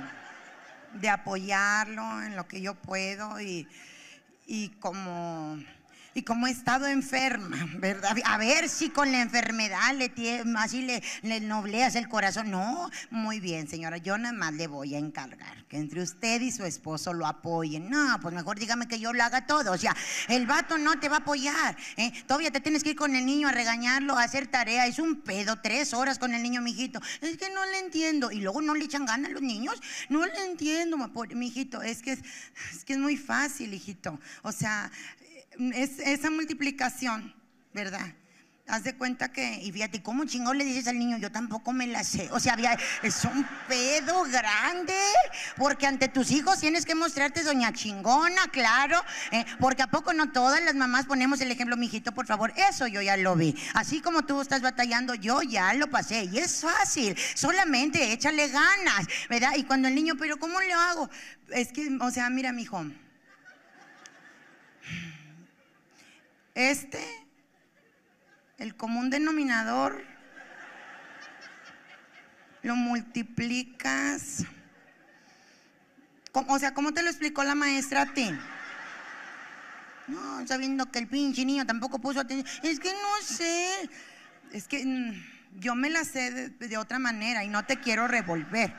de 0.94 1.08
apoyarlo 1.08 2.22
en 2.22 2.36
lo 2.36 2.46
que 2.46 2.60
yo 2.60 2.74
puedo 2.74 3.40
y, 3.40 3.66
y 4.46 4.70
como 4.80 5.58
y 6.14 6.22
como 6.22 6.46
he 6.46 6.50
estado 6.50 6.86
enferma, 6.86 7.56
¿verdad? 7.78 8.16
A 8.24 8.38
ver 8.38 8.68
si 8.68 8.90
con 8.90 9.10
la 9.12 9.20
enfermedad 9.20 9.92
le 9.94 10.14
tie- 10.14 10.44
así 10.58 10.82
le, 10.82 11.02
le 11.22 11.40
nobleas 11.40 11.96
el 11.96 12.08
corazón. 12.08 12.50
No, 12.50 12.90
muy 13.10 13.40
bien, 13.40 13.68
señora, 13.68 13.98
yo 13.98 14.16
nada 14.16 14.32
más 14.32 14.54
le 14.54 14.66
voy 14.68 14.94
a 14.94 14.98
encargar 14.98 15.64
que 15.66 15.76
entre 15.76 16.02
usted 16.02 16.40
y 16.40 16.52
su 16.52 16.64
esposo 16.64 17.12
lo 17.12 17.26
apoyen. 17.26 17.90
No, 17.90 18.18
pues 18.22 18.32
mejor 18.34 18.58
dígame 18.58 18.86
que 18.86 19.00
yo 19.00 19.12
lo 19.12 19.22
haga 19.24 19.46
todo. 19.46 19.72
O 19.72 19.78
sea, 19.78 19.94
el 20.28 20.46
vato 20.46 20.78
no 20.78 20.98
te 21.00 21.08
va 21.08 21.16
a 21.16 21.20
apoyar. 21.20 21.76
¿eh? 21.96 22.12
Todavía 22.26 22.50
te 22.50 22.60
tienes 22.60 22.84
que 22.84 22.90
ir 22.90 22.96
con 22.96 23.14
el 23.16 23.26
niño 23.26 23.48
a 23.48 23.52
regañarlo, 23.52 24.16
a 24.16 24.22
hacer 24.22 24.46
tarea. 24.46 24.86
Es 24.86 24.98
un 24.98 25.22
pedo, 25.22 25.60
tres 25.60 25.94
horas 25.94 26.18
con 26.18 26.32
el 26.34 26.42
niño, 26.42 26.60
mijito. 26.60 27.00
Es 27.20 27.36
que 27.36 27.50
no 27.50 27.64
le 27.66 27.80
entiendo. 27.80 28.30
Y 28.30 28.40
luego 28.40 28.62
no 28.62 28.74
le 28.74 28.84
echan 28.84 29.04
ganas 29.04 29.30
a 29.30 29.32
los 29.34 29.42
niños. 29.42 29.80
No 30.08 30.24
le 30.24 30.44
entiendo, 30.46 30.96
mijito. 31.34 31.82
Es 31.82 32.02
que 32.02 32.12
es, 32.12 32.20
es 32.72 32.84
que 32.84 32.92
es 32.92 32.98
muy 32.98 33.16
fácil, 33.16 33.74
hijito. 33.74 34.20
O 34.42 34.52
sea, 34.52 34.90
es 35.74 35.98
esa 35.98 36.30
multiplicación, 36.30 37.34
¿verdad? 37.72 38.14
Haz 38.66 38.82
de 38.82 38.96
cuenta 38.96 39.30
que, 39.30 39.60
y 39.60 39.70
fíjate, 39.72 40.02
¿cómo 40.02 40.24
chingón 40.24 40.56
le 40.56 40.64
dices 40.64 40.88
al 40.88 40.98
niño? 40.98 41.18
Yo 41.18 41.30
tampoco 41.30 41.74
me 41.74 41.86
la 41.86 42.02
sé. 42.02 42.30
O 42.32 42.40
sea, 42.40 42.54
había- 42.54 42.78
es 43.02 43.22
un 43.26 43.46
pedo 43.68 44.22
grande, 44.24 44.96
porque 45.58 45.86
ante 45.86 46.08
tus 46.08 46.30
hijos 46.30 46.60
tienes 46.60 46.86
que 46.86 46.94
mostrarte 46.94 47.42
doña 47.42 47.74
chingona, 47.74 48.48
claro, 48.50 48.98
eh, 49.32 49.44
porque 49.60 49.82
a 49.82 49.88
poco 49.88 50.14
no 50.14 50.32
todas 50.32 50.62
las 50.62 50.74
mamás 50.76 51.04
ponemos 51.04 51.42
el 51.42 51.50
ejemplo, 51.50 51.76
mijito, 51.76 52.12
por 52.12 52.26
favor, 52.26 52.54
eso 52.56 52.86
yo 52.86 53.02
ya 53.02 53.18
lo 53.18 53.36
vi. 53.36 53.54
Así 53.74 54.00
como 54.00 54.22
tú 54.24 54.40
estás 54.40 54.62
batallando, 54.62 55.14
yo 55.14 55.42
ya 55.42 55.74
lo 55.74 55.90
pasé, 55.90 56.24
y 56.24 56.38
es 56.38 56.62
fácil, 56.62 57.14
solamente 57.34 58.12
échale 58.14 58.48
ganas, 58.48 59.06
¿verdad? 59.28 59.56
Y 59.58 59.64
cuando 59.64 59.88
el 59.88 59.94
niño, 59.94 60.14
pero 60.18 60.38
¿cómo 60.38 60.58
lo 60.62 60.74
hago? 60.74 61.10
Es 61.50 61.70
que, 61.70 61.98
o 62.00 62.10
sea, 62.10 62.30
mira, 62.30 62.50
mijo. 62.50 62.82
Este, 66.54 67.02
el 68.58 68.76
común 68.76 69.10
denominador, 69.10 70.04
lo 72.62 72.76
multiplicas. 72.76 74.44
¿Cómo- 76.32 76.52
O 76.54 76.58
sea, 76.58 76.72
¿cómo 76.74 76.92
te 76.92 77.02
lo 77.02 77.10
explicó 77.10 77.44
la 77.44 77.54
maestra 77.54 78.02
a 78.02 78.14
ti? 78.14 78.30
No, 80.06 80.46
sabiendo 80.46 80.90
que 80.90 80.98
el 80.98 81.08
pinche 81.08 81.44
niño 81.44 81.66
tampoco 81.66 81.98
puso 81.98 82.20
atención. 82.20 82.46
Es 82.62 82.78
que 82.78 82.90
no 82.92 83.22
sé. 83.26 83.90
Es 84.52 84.68
que 84.68 84.84
mm, 84.84 85.60
yo 85.60 85.74
me 85.74 85.90
la 85.90 86.04
sé 86.04 86.50
de 86.50 86.76
otra 86.76 86.98
manera 86.98 87.42
y 87.44 87.48
no 87.48 87.64
te 87.64 87.80
quiero 87.80 88.06
revolver. 88.06 88.74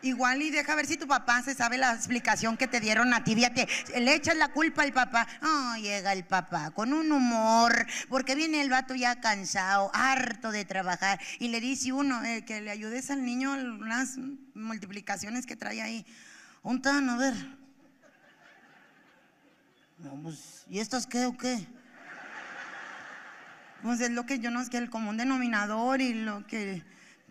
Igual 0.00 0.42
y 0.42 0.50
deja 0.50 0.76
ver 0.76 0.86
si 0.86 0.96
tu 0.96 1.08
papá 1.08 1.42
se 1.42 1.54
sabe 1.54 1.76
la 1.76 1.92
explicación 1.92 2.56
que 2.56 2.68
te 2.68 2.78
dieron 2.78 3.12
a 3.12 3.24
ti. 3.24 3.34
Fíjate, 3.34 3.66
le 3.98 4.14
echas 4.14 4.36
la 4.36 4.48
culpa 4.52 4.82
al 4.82 4.92
papá. 4.92 5.26
Oh, 5.42 5.74
llega 5.76 6.12
el 6.12 6.24
papá 6.24 6.70
con 6.70 6.92
un 6.92 7.10
humor, 7.10 7.84
porque 8.08 8.36
viene 8.36 8.60
el 8.60 8.70
vato 8.70 8.94
ya 8.94 9.20
cansado, 9.20 9.90
harto 9.92 10.52
de 10.52 10.64
trabajar. 10.64 11.18
Y 11.40 11.48
le 11.48 11.60
dice 11.60 11.92
uno 11.92 12.22
eh, 12.24 12.44
que 12.44 12.60
le 12.60 12.70
ayudes 12.70 13.10
al 13.10 13.24
niño 13.24 13.52
unas 13.52 14.18
multiplicaciones 14.54 15.46
que 15.46 15.56
trae 15.56 15.82
ahí. 15.82 16.06
Un 16.62 16.80
tan, 16.80 17.08
a 17.10 17.16
ver. 17.16 17.34
No, 19.98 20.14
pues, 20.22 20.64
¿y 20.70 20.78
estas 20.78 21.08
qué 21.08 21.26
o 21.26 21.36
qué? 21.36 21.66
Pues 23.82 24.00
es 24.00 24.10
lo 24.10 24.26
que 24.26 24.38
yo 24.38 24.52
no 24.52 24.64
sé, 24.64 24.76
el 24.76 24.90
común 24.90 25.16
denominador 25.16 26.00
y 26.00 26.14
lo 26.14 26.46
que, 26.46 26.84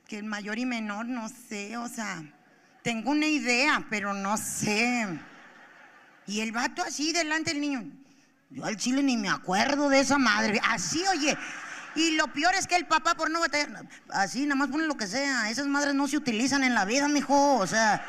que 0.07 0.17
el 0.17 0.25
mayor 0.25 0.59
y 0.59 0.65
menor, 0.65 1.05
no 1.05 1.29
sé, 1.29 1.77
o 1.77 1.87
sea, 1.87 2.23
tengo 2.87 3.11
una 3.11 3.27
idea, 3.27 3.85
pero 3.89 4.13
no 4.13 4.37
sé. 4.37 5.05
Y 6.25 6.39
el 6.39 6.53
vato 6.53 6.81
así 6.81 7.11
delante 7.11 7.51
del 7.51 7.59
niño. 7.59 7.83
Yo 8.49 8.63
al 8.63 8.77
chile 8.77 9.03
ni 9.03 9.17
me 9.17 9.27
acuerdo 9.27 9.89
de 9.89 9.99
esa 9.99 10.17
madre. 10.17 10.61
Así, 10.63 11.03
oye. 11.11 11.37
Y 11.95 12.11
lo 12.11 12.31
peor 12.31 12.55
es 12.55 12.65
que 12.65 12.77
el 12.77 12.85
papá, 12.85 13.15
por 13.15 13.29
no 13.29 13.41
batallar, 13.41 13.85
así, 14.07 14.43
nada 14.43 14.55
más 14.55 14.69
pone 14.69 14.85
lo 14.85 14.95
que 14.95 15.05
sea. 15.05 15.49
Esas 15.49 15.67
madres 15.67 15.95
no 15.95 16.07
se 16.07 16.15
utilizan 16.15 16.63
en 16.63 16.73
la 16.73 16.85
vida, 16.85 17.09
mijo. 17.09 17.57
O 17.57 17.67
sea, 17.67 18.05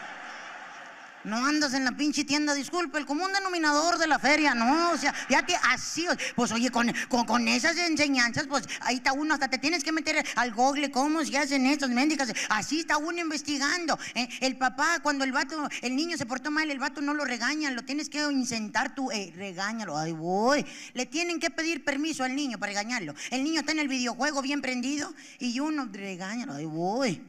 no 1.28 1.44
andas 1.44 1.74
en 1.74 1.84
la 1.84 1.92
pinche 1.92 2.24
tienda, 2.24 2.54
disculpe, 2.54 2.98
el 2.98 3.06
común 3.06 3.32
denominador 3.32 3.98
de 3.98 4.06
la 4.06 4.18
feria, 4.18 4.54
no, 4.54 4.92
o 4.92 4.96
sea, 4.96 5.14
ya 5.28 5.44
te, 5.44 5.54
así, 5.70 6.06
pues 6.34 6.50
oye, 6.52 6.70
con, 6.70 6.92
con, 7.08 7.48
esas 7.48 7.76
enseñanzas, 7.76 8.46
pues 8.46 8.64
ahí 8.80 8.96
está 8.96 9.12
uno, 9.12 9.34
hasta 9.34 9.48
te 9.48 9.58
tienes 9.58 9.84
que 9.84 9.92
meter 9.92 10.24
al 10.36 10.52
google, 10.52 10.90
cómo 10.90 11.24
se 11.24 11.36
hacen 11.38 11.66
estas 11.66 11.90
médicas, 11.90 12.32
así 12.48 12.80
está 12.80 12.96
uno 12.96 13.20
investigando. 13.20 13.98
¿eh? 14.14 14.28
El 14.40 14.56
papá, 14.56 15.00
cuando 15.02 15.24
el 15.24 15.32
vato, 15.32 15.68
el 15.82 15.94
niño 15.94 16.16
se 16.16 16.26
portó 16.26 16.50
mal, 16.50 16.70
el 16.70 16.78
vato 16.78 17.00
no 17.00 17.14
lo 17.14 17.24
regaña, 17.24 17.70
lo 17.70 17.82
tienes 17.82 18.08
que 18.08 18.20
incentar 18.30 18.94
tú, 18.94 19.10
eh, 19.10 19.32
regáñalo, 19.36 19.96
ay 19.96 20.12
voy. 20.12 20.64
Le 20.94 21.06
tienen 21.06 21.38
que 21.38 21.50
pedir 21.50 21.84
permiso 21.84 22.24
al 22.24 22.34
niño 22.34 22.58
para 22.58 22.70
regañarlo. 22.70 23.14
El 23.30 23.44
niño 23.44 23.60
está 23.60 23.72
en 23.72 23.80
el 23.80 23.88
videojuego 23.88 24.42
bien 24.42 24.60
prendido 24.60 25.12
y 25.38 25.60
uno, 25.60 25.88
regáñalo, 25.90 26.54
ay 26.54 26.64
voy. 26.64 27.22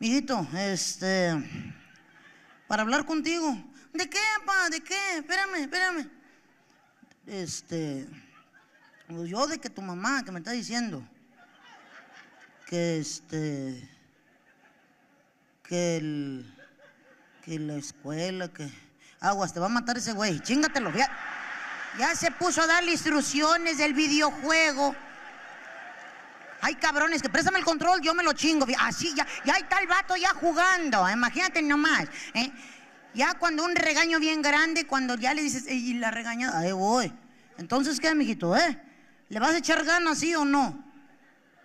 Mijito, 0.00 0.46
este 0.54 1.34
para 2.74 2.82
hablar 2.82 3.06
contigo. 3.06 3.56
¿De 3.92 4.10
qué, 4.10 4.18
papá? 4.40 4.68
¿De 4.68 4.80
qué? 4.80 5.18
Espérame, 5.18 5.54
espérame. 5.60 6.10
Este, 7.24 8.04
pues 9.06 9.30
yo 9.30 9.46
de 9.46 9.58
que 9.58 9.70
tu 9.70 9.80
mamá 9.80 10.24
que 10.24 10.32
me 10.32 10.40
está 10.40 10.50
diciendo 10.50 11.08
que 12.66 12.98
este, 12.98 13.88
que 15.62 15.98
el, 15.98 16.52
que 17.44 17.60
la 17.60 17.76
escuela, 17.76 18.48
que 18.48 18.68
aguas, 19.20 19.54
te 19.54 19.60
va 19.60 19.66
a 19.66 19.68
matar 19.68 19.96
ese 19.96 20.10
güey, 20.10 20.40
chingatelo, 20.40 20.92
ya, 20.94 21.08
ya 21.96 22.16
se 22.16 22.32
puso 22.32 22.60
a 22.60 22.66
darle 22.66 22.90
instrucciones 22.90 23.78
del 23.78 23.94
videojuego. 23.94 24.96
Hay 26.64 26.76
cabrones 26.76 27.20
que 27.20 27.28
préstame 27.28 27.58
el 27.58 27.64
control, 27.64 28.00
yo 28.00 28.14
me 28.14 28.22
lo 28.22 28.32
chingo. 28.32 28.66
Así 28.78 29.12
ya, 29.14 29.26
ya 29.44 29.52
está 29.58 29.80
el 29.80 29.86
vato 29.86 30.16
ya 30.16 30.30
jugando. 30.30 31.06
Imagínate 31.10 31.60
nomás. 31.60 32.06
¿eh? 32.32 32.50
Ya 33.12 33.34
cuando 33.34 33.66
un 33.66 33.76
regaño 33.76 34.18
bien 34.18 34.40
grande, 34.40 34.86
cuando 34.86 35.14
ya 35.16 35.34
le 35.34 35.42
dices, 35.42 35.66
"Ey, 35.66 35.90
y 35.90 35.94
la 35.98 36.10
regañada, 36.10 36.60
ahí 36.60 36.72
voy. 36.72 37.12
Entonces, 37.58 38.00
¿qué, 38.00 38.14
mijito, 38.14 38.56
eh? 38.56 38.80
¿Le 39.28 39.40
vas 39.40 39.50
a 39.50 39.58
echar 39.58 39.84
ganas, 39.84 40.20
sí 40.20 40.34
o 40.34 40.46
no? 40.46 40.82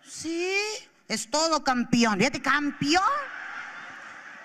Sí, 0.05 0.53
es 1.07 1.31
todo 1.31 1.63
campeón. 1.63 2.17
Fíjate, 2.17 2.41
campeón. 2.41 3.01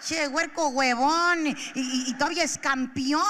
Che, 0.07 0.29
huerco 0.29 0.69
huevón. 0.69 1.49
Y 1.75 2.15
todavía 2.15 2.45
es 2.45 2.59
campeón. 2.59 3.25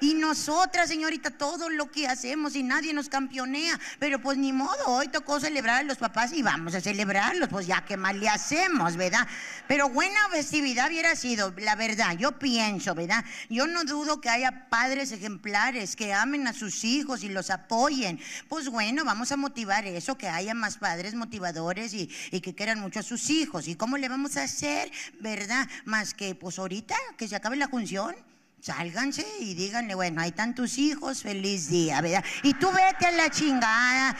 Y 0.00 0.14
nosotras, 0.14 0.88
señorita, 0.88 1.30
todo 1.30 1.68
lo 1.68 1.90
que 1.90 2.06
hacemos 2.06 2.54
y 2.56 2.62
nadie 2.62 2.92
nos 2.92 3.08
campeonea. 3.08 3.78
Pero 3.98 4.20
pues 4.20 4.38
ni 4.38 4.52
modo, 4.52 4.86
hoy 4.86 5.08
tocó 5.08 5.40
celebrar 5.40 5.80
a 5.80 5.82
los 5.82 5.98
papás 5.98 6.32
y 6.32 6.42
vamos 6.42 6.74
a 6.74 6.80
celebrarlos. 6.80 7.48
Pues 7.48 7.66
ya 7.66 7.84
que 7.84 7.96
más 7.96 8.14
le 8.14 8.28
hacemos, 8.28 8.96
¿verdad? 8.96 9.26
Pero 9.66 9.88
buena 9.88 10.18
festividad 10.30 10.88
hubiera 10.88 11.16
sido, 11.16 11.52
la 11.58 11.74
verdad. 11.74 12.16
Yo 12.16 12.38
pienso, 12.38 12.94
¿verdad? 12.94 13.24
Yo 13.48 13.66
no 13.66 13.84
dudo 13.84 14.20
que 14.20 14.28
haya 14.28 14.68
padres 14.68 15.12
ejemplares 15.12 15.96
que 15.96 16.14
amen 16.14 16.46
a 16.46 16.52
sus 16.52 16.84
hijos 16.84 17.24
y 17.24 17.28
los 17.28 17.50
apoyen. 17.50 18.20
Pues 18.48 18.68
bueno, 18.68 19.04
vamos 19.04 19.32
a 19.32 19.36
motivar 19.36 19.86
eso, 19.86 20.16
que 20.16 20.28
haya 20.28 20.54
más 20.54 20.78
padres 20.78 21.14
motivadores 21.14 21.94
y, 21.94 22.10
y 22.30 22.40
que 22.40 22.54
quieran 22.54 22.80
mucho 22.80 23.00
a 23.00 23.02
sus 23.02 23.30
hijos. 23.30 23.68
¿Y 23.68 23.74
cómo 23.74 23.96
le 23.96 24.08
vamos 24.08 24.36
a 24.36 24.44
hacer, 24.44 24.90
verdad? 25.20 25.68
Más 25.84 26.14
que, 26.14 26.34
pues 26.34 26.58
ahorita, 26.58 26.94
que 27.16 27.28
se 27.28 27.36
acabe 27.36 27.56
la 27.56 27.68
función. 27.68 28.14
Sálganse 28.60 29.24
y 29.40 29.54
díganle, 29.54 29.94
bueno, 29.94 30.20
hay 30.20 30.32
tantos 30.32 30.78
hijos, 30.78 31.22
feliz 31.22 31.68
día, 31.68 32.00
¿verdad? 32.00 32.24
Y 32.42 32.54
tú 32.54 32.70
vete 32.72 33.06
a 33.06 33.12
la 33.12 33.30
chingada, 33.30 34.16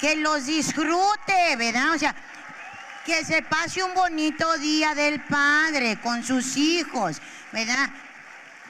que 0.00 0.16
los 0.16 0.46
disfrute, 0.46 1.56
¿verdad? 1.56 1.94
O 1.94 1.98
sea, 1.98 2.14
que 3.04 3.24
se 3.24 3.42
pase 3.42 3.84
un 3.84 3.94
bonito 3.94 4.58
día 4.58 4.94
del 4.94 5.22
padre 5.22 6.00
con 6.00 6.24
sus 6.24 6.56
hijos, 6.56 7.22
¿verdad? 7.52 7.88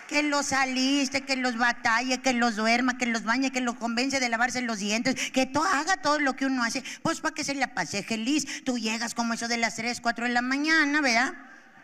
Que 0.07 0.23
los 0.23 0.53
aliste, 0.53 1.23
que 1.23 1.35
los 1.37 1.57
batalle, 1.57 2.21
que 2.21 2.35
los 2.35 2.55
duerma, 2.55 2.99
que 2.99 3.07
los 3.07 3.25
bañe, 3.25 3.51
que 3.51 3.63
los 3.63 3.77
convence 3.77 4.21
de 4.21 4.29
lavarse 4.29 4.61
los 4.61 4.79
dientes, 4.79 5.31
que 5.33 5.47
to- 5.47 5.65
haga 5.65 5.97
todo 5.97 6.21
lo 6.21 6.37
que 6.37 6.45
uno 6.47 6.63
hace, 6.63 6.85
pues 7.03 7.21
para 7.23 7.35
que 7.35 7.43
se 7.43 7.55
la 7.55 7.75
pase 7.75 8.03
feliz. 8.03 8.63
Tú 8.65 8.79
llegas 8.79 9.15
como 9.15 9.33
eso 9.33 9.49
de 9.49 9.57
las 9.57 9.77
3, 9.77 10.01
4 10.03 10.27
de 10.27 10.33
la 10.33 10.43
mañana, 10.43 11.01
¿verdad? 11.01 11.33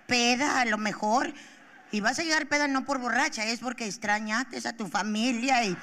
Peda 0.07 0.61
a 0.61 0.65
lo 0.67 0.77
mejor. 0.77 1.33
Y 1.93 2.01
vas 2.01 2.19
a 2.19 2.23
llegar 2.23 2.47
peda 2.47 2.67
no 2.69 2.85
por 2.85 2.99
borracha, 2.99 3.45
es 3.45 3.61
porque 3.61 3.87
extrañaste 3.87 4.67
a 4.67 4.73
tu 4.73 4.89
familia 4.89 5.63
y 5.65 5.77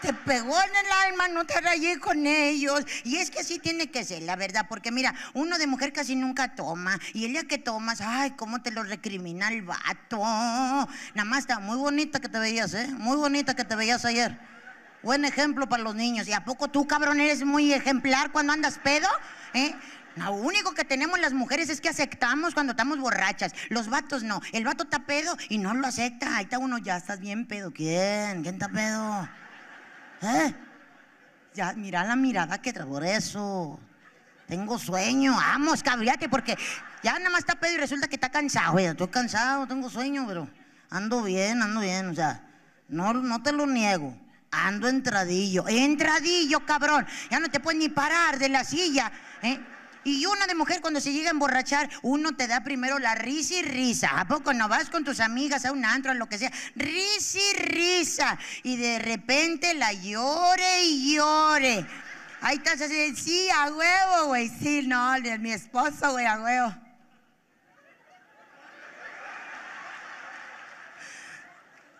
te 0.00 0.12
pegó 0.12 0.56
en 0.60 0.70
el 0.70 0.92
alma 1.06 1.28
no 1.28 1.44
te 1.44 1.60
rayé 1.60 1.98
con 1.98 2.26
ellos. 2.26 2.84
Y 3.04 3.16
es 3.16 3.30
que 3.30 3.40
así 3.40 3.58
tiene 3.58 3.90
que 3.90 4.04
ser, 4.04 4.22
la 4.22 4.36
verdad, 4.36 4.66
porque 4.68 4.90
mira, 4.90 5.14
uno 5.34 5.58
de 5.58 5.66
mujer 5.66 5.92
casi 5.92 6.16
nunca 6.16 6.54
toma. 6.54 6.98
Y 7.12 7.24
el 7.26 7.32
día 7.32 7.44
que 7.44 7.58
tomas, 7.58 8.00
ay, 8.00 8.32
cómo 8.32 8.62
te 8.62 8.70
lo 8.70 8.82
recrimina 8.82 9.48
el 9.48 9.62
vato. 9.62 10.18
Nada 10.18 11.24
más 11.24 11.40
está 11.40 11.58
muy 11.58 11.76
bonita 11.76 12.20
que 12.20 12.28
te 12.28 12.38
veías, 12.38 12.74
¿eh? 12.74 12.88
Muy 12.98 13.16
bonita 13.16 13.54
que 13.54 13.64
te 13.64 13.76
veías 13.76 14.04
ayer. 14.04 14.38
Buen 15.02 15.24
ejemplo 15.24 15.68
para 15.68 15.82
los 15.82 15.94
niños. 15.94 16.28
¿Y 16.28 16.32
a 16.32 16.44
poco 16.44 16.68
tú, 16.68 16.86
cabrón, 16.86 17.20
eres 17.20 17.44
muy 17.44 17.72
ejemplar 17.72 18.32
cuando 18.32 18.52
andas 18.52 18.78
pedo? 18.78 19.08
¿Eh? 19.54 19.74
Lo 20.16 20.32
único 20.32 20.72
que 20.74 20.84
tenemos 20.84 21.18
las 21.20 21.32
mujeres 21.32 21.68
es 21.68 21.80
que 21.80 21.88
aceptamos 21.88 22.54
cuando 22.54 22.72
estamos 22.72 22.98
borrachas. 22.98 23.52
Los 23.68 23.88
vatos 23.88 24.22
no. 24.22 24.40
El 24.52 24.64
vato 24.64 24.84
está 24.84 25.00
pedo 25.06 25.36
y 25.48 25.58
no 25.58 25.72
lo 25.74 25.86
acepta. 25.86 26.36
Ahí 26.36 26.44
está 26.44 26.58
uno, 26.58 26.78
ya 26.78 26.96
estás 26.96 27.20
bien 27.20 27.46
pedo. 27.46 27.72
¿Quién? 27.72 28.42
¿Quién 28.42 28.54
está 28.54 28.68
pedo? 28.68 29.28
¿Eh? 30.22 30.54
Ya, 31.54 31.72
mira 31.74 32.04
la 32.04 32.16
mirada 32.16 32.60
que 32.60 32.72
trae 32.72 32.86
por 32.86 33.04
eso. 33.04 33.78
Tengo 34.46 34.80
sueño, 34.80 35.36
vamos, 35.36 35.82
cabriate, 35.82 36.28
porque 36.28 36.56
ya 37.04 37.16
nada 37.18 37.30
más 37.30 37.40
está 37.40 37.54
pedo 37.54 37.74
y 37.74 37.76
resulta 37.76 38.08
que 38.08 38.16
está 38.16 38.30
cansado. 38.30 38.74
Oye, 38.74 38.88
estoy 38.88 39.06
cansado, 39.06 39.66
tengo 39.66 39.88
sueño, 39.88 40.24
pero 40.26 40.48
ando 40.90 41.22
bien, 41.22 41.62
ando 41.62 41.80
bien, 41.80 42.08
o 42.08 42.14
sea, 42.14 42.42
no, 42.88 43.12
no 43.12 43.42
te 43.42 43.52
lo 43.52 43.66
niego. 43.66 44.16
Ando 44.50 44.88
entradillo, 44.88 45.68
entradillo, 45.68 46.66
cabrón. 46.66 47.06
Ya 47.30 47.38
no 47.38 47.48
te 47.48 47.60
puedes 47.60 47.78
ni 47.78 47.88
parar 47.88 48.40
de 48.40 48.48
la 48.48 48.64
silla, 48.64 49.12
¿eh? 49.42 49.60
Y 50.02 50.24
una 50.24 50.46
de 50.46 50.54
mujer 50.54 50.80
cuando 50.80 51.00
se 51.00 51.12
llega 51.12 51.28
a 51.28 51.32
emborrachar, 51.32 51.90
uno 52.02 52.34
te 52.34 52.46
da 52.46 52.64
primero 52.64 52.98
la 52.98 53.14
risa 53.14 53.54
y 53.54 53.62
risa. 53.62 54.18
¿A 54.18 54.26
poco 54.26 54.54
no 54.54 54.68
vas 54.68 54.88
con 54.88 55.04
tus 55.04 55.20
amigas 55.20 55.64
a 55.66 55.72
un 55.72 55.84
antro, 55.84 56.10
a 56.10 56.14
lo 56.14 56.28
que 56.28 56.38
sea? 56.38 56.50
Risa 56.74 57.38
y 57.38 57.56
risa. 57.58 58.38
Y 58.62 58.76
de 58.76 58.98
repente 58.98 59.74
la 59.74 59.92
llore 59.92 60.84
y 60.84 61.14
llore. 61.16 61.86
Ahí 62.40 62.56
estás 62.56 62.80
así, 62.80 63.14
sí, 63.14 63.48
a 63.54 63.70
huevo, 63.70 64.28
güey. 64.28 64.48
Sí, 64.48 64.86
no, 64.86 65.20
de 65.20 65.38
mi 65.38 65.52
esposo, 65.52 66.12
güey, 66.12 66.24
a 66.24 66.40
huevo. 66.40 66.74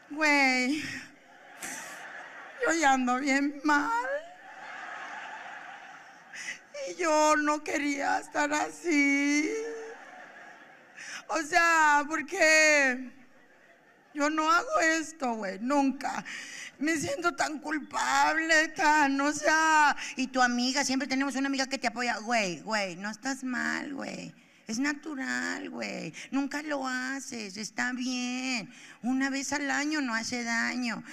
Güey, 0.09 0.83
yo 2.67 2.73
ya 2.81 2.95
ando 2.95 3.19
bien 3.19 3.61
mal. 3.63 3.91
Y 6.89 7.01
yo 7.01 7.37
no 7.37 7.63
quería 7.63 8.19
estar 8.19 8.53
así. 8.53 9.51
O 11.29 11.43
sea, 11.43 12.05
porque 12.09 13.11
yo 14.15 14.31
no 14.31 14.51
hago 14.51 14.81
esto, 14.81 15.35
güey, 15.35 15.59
nunca. 15.61 16.25
Me 16.79 16.97
siento 16.97 17.37
tan 17.37 17.59
culpable, 17.61 18.69
tan, 18.69 19.21
o 19.21 19.33
sea. 19.33 19.97
Y 20.17 20.29
tu 20.29 20.41
amiga, 20.41 20.85
siempre 20.85 21.07
tenemos 21.07 21.37
una 21.37 21.49
amiga 21.49 21.67
que 21.67 21.79
te 21.79 21.87
apoya. 21.87 22.19
Güey, 22.19 22.61
güey, 22.61 22.97
no 22.97 23.11
estás 23.11 23.45
mal, 23.45 23.95
güey. 23.95 24.35
Es 24.67 24.79
natural, 24.79 25.69
güey. 25.71 26.15
Nunca 26.31 26.63
lo 26.63 26.87
haces, 26.87 27.57
está 27.57 27.93
bien. 27.93 28.73
Una 29.03 29.29
vez 29.29 29.53
al 29.53 29.71
año 29.71 30.01
no 30.01 30.15
hace 30.15 30.43
daño. 30.43 31.05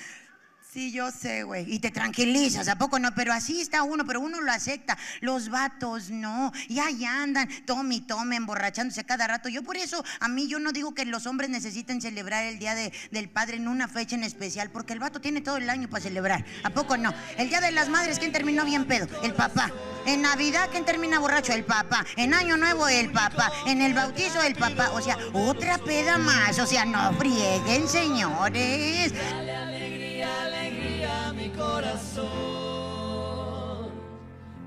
Sí, 0.77 0.91
yo 0.91 1.09
sé, 1.09 1.41
güey. 1.41 1.65
Y 1.73 1.79
te 1.79 1.89
tranquilizas, 1.89 2.67
¿a 2.67 2.77
poco 2.77 2.99
no? 2.99 3.09
Pero 3.15 3.33
así 3.33 3.61
está 3.61 3.81
uno, 3.81 4.05
pero 4.05 4.21
uno 4.21 4.41
lo 4.41 4.51
acepta. 4.51 4.95
Los 5.21 5.49
vatos 5.49 6.11
no. 6.11 6.51
Y 6.67 6.77
ahí 6.77 7.03
andan, 7.03 7.49
tome 7.65 7.95
y 7.95 8.01
tome, 8.01 8.35
emborrachándose 8.35 9.03
cada 9.03 9.25
rato. 9.25 9.49
Yo 9.49 9.63
por 9.63 9.75
eso, 9.75 10.05
a 10.19 10.27
mí 10.27 10.47
yo 10.47 10.59
no 10.59 10.71
digo 10.71 10.93
que 10.93 11.03
los 11.05 11.25
hombres 11.25 11.49
necesiten 11.49 11.99
celebrar 11.99 12.43
el 12.45 12.59
Día 12.59 12.75
de- 12.75 12.93
del 13.09 13.27
Padre 13.27 13.57
en 13.57 13.67
una 13.67 13.87
fecha 13.87 14.15
en 14.15 14.23
especial, 14.23 14.69
porque 14.69 14.93
el 14.93 14.99
vato 14.99 15.19
tiene 15.19 15.41
todo 15.41 15.57
el 15.57 15.67
año 15.67 15.89
para 15.89 16.03
celebrar. 16.03 16.45
¿A 16.63 16.69
poco 16.69 16.95
no? 16.95 17.11
El 17.39 17.49
Día 17.49 17.59
de 17.59 17.71
las 17.71 17.89
Madres, 17.89 18.19
¿quién 18.19 18.31
terminó 18.31 18.63
bien 18.63 18.85
pedo? 18.85 19.07
El 19.23 19.33
papá. 19.33 19.71
En 20.05 20.21
Navidad, 20.21 20.69
¿quién 20.71 20.85
termina 20.85 21.17
borracho? 21.17 21.53
El 21.53 21.63
papá. 21.63 22.05
En 22.17 22.35
Año 22.35 22.55
Nuevo, 22.55 22.87
el 22.87 23.11
papá. 23.11 23.51
En 23.65 23.81
el 23.81 23.95
bautizo, 23.95 24.43
el 24.43 24.53
papá. 24.53 24.91
O 24.91 25.01
sea, 25.01 25.17
otra 25.33 25.79
peda 25.79 26.19
más. 26.19 26.59
O 26.59 26.67
sea, 26.67 26.85
no 26.85 27.13
frieguen, 27.13 27.87
señores 27.87 29.11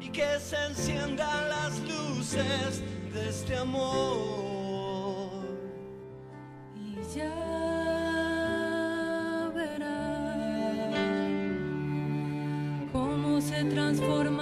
y 0.00 0.08
que 0.08 0.40
se 0.40 0.56
enciendan 0.66 1.48
las 1.48 1.78
luces 1.80 2.82
de 3.12 3.28
este 3.28 3.56
amor. 3.56 5.30
Y 6.76 6.96
ya 7.16 7.34
verán 9.54 10.10
cómo 12.92 13.40
se 13.40 13.64
transforma. 13.64 14.39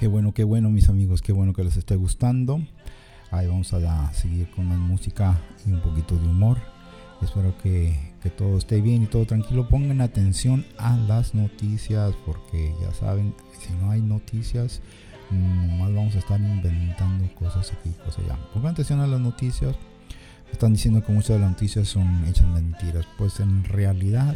Qué 0.00 0.08
bueno, 0.08 0.32
qué 0.32 0.44
bueno, 0.44 0.70
mis 0.70 0.88
amigos, 0.88 1.20
qué 1.20 1.30
bueno 1.30 1.52
que 1.52 1.62
les 1.62 1.76
esté 1.76 1.94
gustando. 1.94 2.58
Ahí 3.30 3.46
vamos 3.46 3.74
a 3.74 4.10
seguir 4.14 4.50
con 4.50 4.64
más 4.64 4.78
música 4.78 5.38
y 5.66 5.72
un 5.72 5.82
poquito 5.82 6.16
de 6.16 6.26
humor. 6.26 6.56
Espero 7.20 7.54
que, 7.58 8.14
que 8.22 8.30
todo 8.30 8.56
esté 8.56 8.80
bien 8.80 9.02
y 9.02 9.06
todo 9.08 9.26
tranquilo. 9.26 9.68
Pongan 9.68 10.00
atención 10.00 10.64
a 10.78 10.96
las 10.96 11.34
noticias 11.34 12.14
porque 12.24 12.72
ya 12.80 12.94
saben, 12.94 13.34
si 13.58 13.74
no 13.74 13.90
hay 13.90 14.00
noticias, 14.00 14.80
nomás 15.30 15.94
vamos 15.94 16.16
a 16.16 16.20
estar 16.20 16.40
inventando 16.40 17.30
cosas 17.34 17.70
aquí, 17.70 17.90
cosas 18.02 18.24
allá. 18.24 18.38
Pongan 18.54 18.72
atención 18.72 19.00
a 19.00 19.06
las 19.06 19.20
noticias. 19.20 19.76
Están 20.50 20.72
diciendo 20.72 21.04
que 21.04 21.12
muchas 21.12 21.36
de 21.36 21.40
las 21.40 21.50
noticias 21.50 21.88
son 21.88 22.24
hechas 22.24 22.46
mentiras. 22.46 23.04
Pues 23.18 23.38
en 23.38 23.64
realidad, 23.64 24.34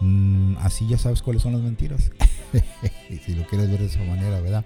mm, 0.00 0.56
así 0.58 0.84
ya 0.88 0.98
sabes 0.98 1.22
cuáles 1.22 1.42
son 1.42 1.52
las 1.52 1.62
mentiras. 1.62 2.10
si 3.24 3.36
lo 3.36 3.46
quieres 3.46 3.70
ver 3.70 3.78
de 3.78 3.86
esa 3.86 4.02
manera, 4.02 4.40
¿verdad? 4.40 4.64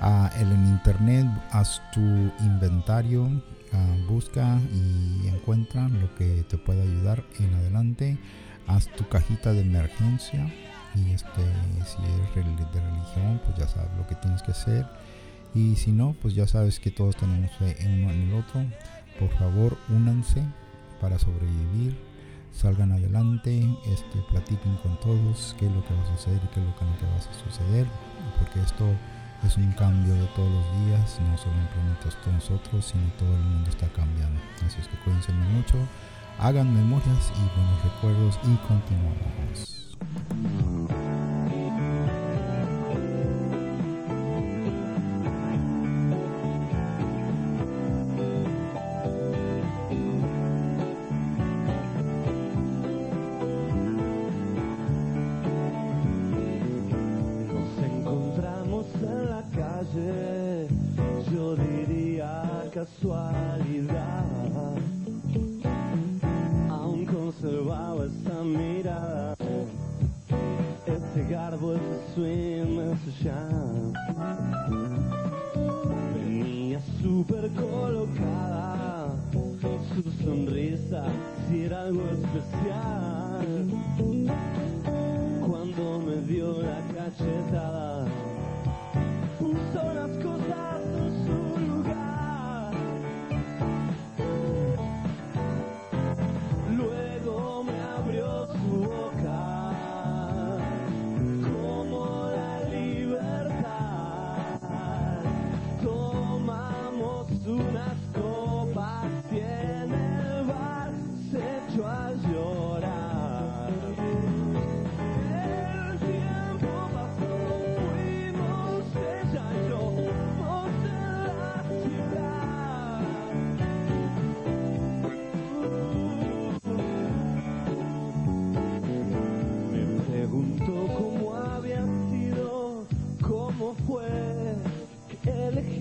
Ah, 0.00 0.30
el- 0.38 0.52
en 0.52 0.66
internet 0.66 1.26
haz 1.50 1.80
tu 1.92 2.00
inventario, 2.40 3.30
ah, 3.72 3.96
busca 4.08 4.58
y 4.72 5.28
encuentra 5.28 5.88
lo 5.88 6.14
que 6.16 6.44
te 6.48 6.58
pueda 6.58 6.82
ayudar 6.82 7.24
en 7.38 7.54
adelante. 7.54 8.18
Haz 8.66 8.88
tu 8.88 9.06
cajita 9.08 9.52
de 9.52 9.60
emergencia 9.62 10.46
y 10.94 11.10
este, 11.12 11.42
si 11.86 12.38
eres 12.38 12.72
de 12.72 12.80
religión, 12.80 13.40
pues 13.44 13.56
ya 13.58 13.68
sabes 13.68 13.90
lo 13.96 14.06
que 14.06 14.14
tienes 14.16 14.42
que 14.42 14.52
hacer. 14.52 14.86
Y 15.54 15.76
si 15.76 15.92
no, 15.92 16.14
pues 16.20 16.34
ya 16.34 16.46
sabes 16.46 16.80
que 16.80 16.90
todos 16.90 17.16
tenemos 17.16 17.50
fe 17.58 17.76
en 17.84 18.02
uno 18.04 18.12
en 18.12 18.22
el 18.28 18.34
otro. 18.34 18.64
Por 19.18 19.30
favor, 19.38 19.78
únanse 19.88 20.42
para 21.00 21.18
sobrevivir. 21.18 21.96
Salgan 22.52 22.92
adelante, 22.92 23.58
este, 23.86 24.18
platiquen 24.30 24.76
con 24.76 24.98
todos 25.00 25.54
qué 25.58 25.66
es 25.66 25.72
lo 25.72 25.84
que 25.84 25.94
va 25.94 26.02
a 26.02 26.16
suceder 26.16 26.40
y 26.44 26.54
qué 26.54 26.60
es 26.60 26.66
lo 26.66 26.76
que 26.76 26.84
no 26.84 26.92
te 26.96 27.06
va 27.06 27.16
a 27.16 27.50
suceder, 27.50 27.86
porque 28.38 28.60
esto 28.60 28.84
es 29.46 29.56
un 29.56 29.72
cambio 29.72 30.14
de 30.14 30.26
todos 30.28 30.50
los 30.50 30.86
días, 30.86 31.20
no 31.30 31.36
solamente 31.36 32.08
esto 32.08 32.32
nosotros, 32.32 32.84
sino 32.84 33.04
todo 33.18 33.34
el 33.34 33.42
mundo 33.42 33.70
está 33.70 33.86
cambiando. 33.88 34.40
Así 34.64 34.80
es 34.80 34.88
que 34.88 34.96
cuídense 34.98 35.32
mucho, 35.32 35.76
hagan 36.38 36.72
memorias 36.72 37.32
y 37.36 37.40
buenos 37.56 37.82
recuerdos 37.84 38.38
y 38.44 38.56
continuamos. 38.66 39.96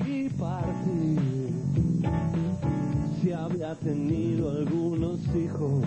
Elegí 0.04 0.30
partir. 0.38 1.20
Si 3.22 3.32
había 3.32 3.76
tenido 3.76 4.52
algunos 4.52 5.20
hijos 5.36 5.84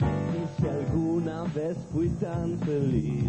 y 0.00 0.60
si 0.60 0.68
alguna 0.68 1.44
vez 1.54 1.76
fui 1.92 2.08
tan 2.20 2.58
feliz. 2.60 3.24